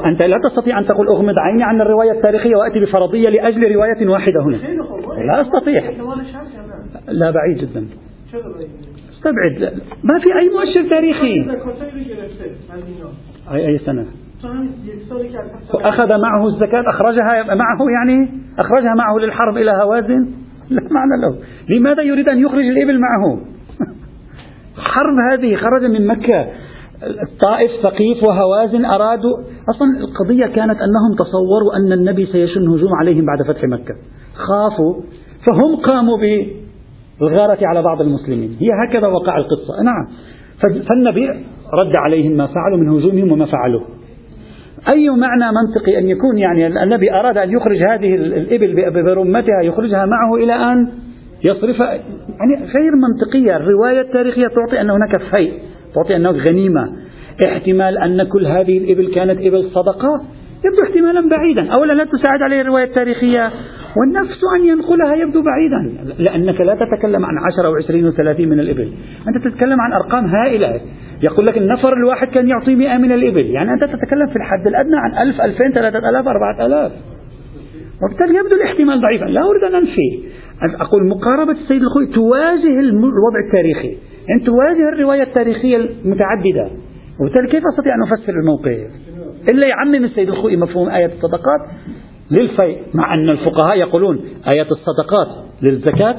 [0.06, 4.42] أنت لا تستطيع أن تقول أغمض عيني عن الرواية التاريخية وأتي بفرضية لأجل رواية واحدة
[4.42, 4.56] هنا.
[5.26, 5.90] لا أستطيع.
[7.08, 7.86] لا بعيد جدا.
[9.12, 9.80] استبعد.
[10.04, 11.46] ما في أي مؤشر تاريخي.
[13.52, 14.06] أي أي سنة؟
[15.74, 20.26] أخذ معه الزكاة أخرجها معه يعني؟ أخرجها معه للحرب إلى هوازن؟
[20.70, 21.38] لا معنى له.
[21.68, 23.40] لماذا يريد أن يخرج الإبل معه؟
[24.92, 26.46] حرب هذه خرج من مكة.
[27.02, 29.36] الطائف ثقيف وهوازن أرادوا
[29.70, 33.94] أصلا القضية كانت أنهم تصوروا أن النبي سيشن هجوم عليهم بعد فتح مكة.
[34.34, 34.94] خافوا
[35.46, 36.18] فهم قاموا
[37.20, 38.56] بالغارة على بعض المسلمين.
[38.60, 39.82] هي هكذا وقع القصة.
[39.84, 40.06] نعم.
[40.88, 41.28] فالنبي
[41.82, 43.82] رد عليهم ما فعلوا من هجومهم وما فعلوه.
[44.92, 50.34] أي معنى منطقي أن يكون يعني النبي أراد أن يخرج هذه الإبل برمتها يخرجها معه
[50.34, 50.88] إلى أن
[51.44, 53.56] يصرف يعني غير منطقية.
[53.56, 55.52] الرواية التاريخية تعطي أن هناك فيء.
[55.94, 56.92] تعطي أنه غنيمة.
[57.46, 60.24] احتمال أن كل هذه الإبل كانت إبل صدقة؟
[60.64, 61.72] يبدو احتمالا بعيدا.
[61.78, 63.50] أولا لا تساعد عليه الرواية التاريخية.
[63.96, 66.12] والنفس أن ينقلها يبدو بعيدا.
[66.18, 68.92] لأنك لا تتكلم عن عشرة أو عشرين وثلاثين من الإبل.
[69.28, 70.80] أنت تتكلم عن أرقام هائلة.
[71.22, 73.46] يقول لك النفر الواحد كان يعطي مئة من الإبل.
[73.46, 76.92] يعني أنت تتكلم في الحد الأدنى عن ألف ألفين ثلاثة ألاف أربعة ألاف.
[78.02, 79.24] وبالتالي يبدو الاحتمال ضعيفا.
[79.24, 80.18] لا أريد أن أنفي
[80.80, 83.96] أقول مقاربة السيد الخوي تواجه الوضع التاريخي.
[84.28, 86.70] يعني تواجه الرواية التاريخية المتعددة
[87.20, 88.90] وبالتالي كيف أستطيع أن أفسر الموقف؟
[89.52, 91.60] إلا يعمم السيد الخوي مفهوم آية الصدقات
[92.30, 94.20] للفيء مع أن الفقهاء يقولون
[94.54, 95.28] آية الصدقات
[95.62, 96.16] للزكاة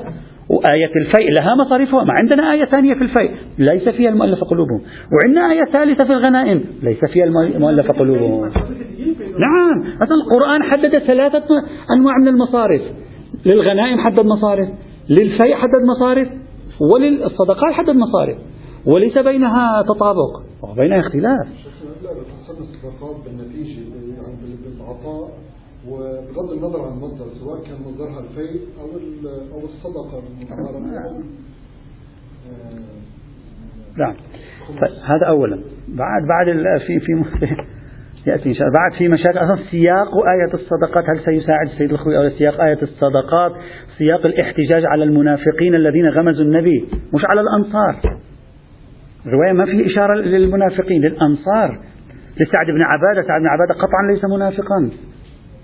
[0.50, 4.82] وآية الفيء لها مصاريفها ما عندنا آية ثانية في الفيء ليس فيها المؤلفة قلوبهم.
[5.14, 8.52] وعندنا آية ثالثة في الغنائم ليس فيها المؤلفة قلوبهم.
[9.40, 11.48] نعم مثلا القرآن حدد ثلاثة
[11.98, 12.82] أنواع من المصارف.
[13.46, 14.68] للغنائم حدد مصارف
[15.10, 16.28] للفيء حدد مصارف.
[16.82, 18.38] وللصدقات حدد مصارف
[18.86, 21.48] وليس بينها تطابق وبينها اختلاف.
[22.60, 25.32] الصدقات بالنتيجة يعني بالعطاء
[25.90, 28.88] وبغض النظر عن المصدر سواء كان مصدرها الفيء أو
[29.54, 30.22] أو الصدقة
[33.98, 34.16] نعم.
[35.04, 35.56] هذا أولا.
[35.88, 36.46] بعد بعد
[36.88, 37.46] في في
[38.28, 38.80] يأتي إن شاء الله.
[38.80, 43.52] بعد في مشاكل أصلا سياق آية الصدقات هل سيساعد السيد الخوي أو سياق آية الصدقات؟
[43.98, 48.20] سياق الاحتجاج على المنافقين الذين غمزوا النبي مش على الأنصار.
[49.26, 51.80] الرواية ما فيه إشارة للمنافقين للأنصار.
[52.40, 54.90] لسعد بن عبادة سعد بن عبادة قطعا ليس منافقا.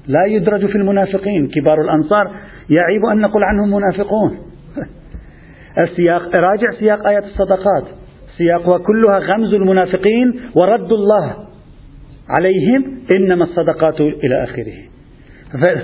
[0.07, 2.31] لا يدرج في المنافقين كبار الأنصار
[2.69, 4.37] يعيب أن نقول عنهم منافقون.
[5.83, 7.83] السياق راجع سياق آية الصدقات.
[8.37, 11.46] سياق وكلها غمز المنافقين ورد الله.
[12.29, 14.73] عليهم إنما الصدقات إلى آخره.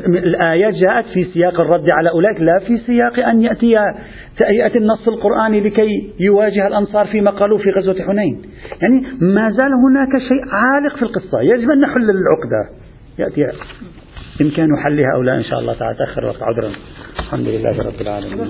[0.07, 3.71] الآيات جاءت في سياق الرد على أولئك لا في سياق أن يأتي
[4.49, 8.41] يأتي النص القرآني لكي يواجه الأنصار فيما قالوا في غزوة حنين.
[8.81, 11.41] يعني ما زال هناك شيء عالق في القصة.
[11.41, 12.69] يجب أن نحل العقدة.
[13.19, 13.57] يأتي
[14.41, 15.97] إمكان حلها أو لا إن شاء الله تعالى.
[15.97, 16.71] تأخر وقت عذرا.
[17.19, 18.47] الحمد لله رب العالمين.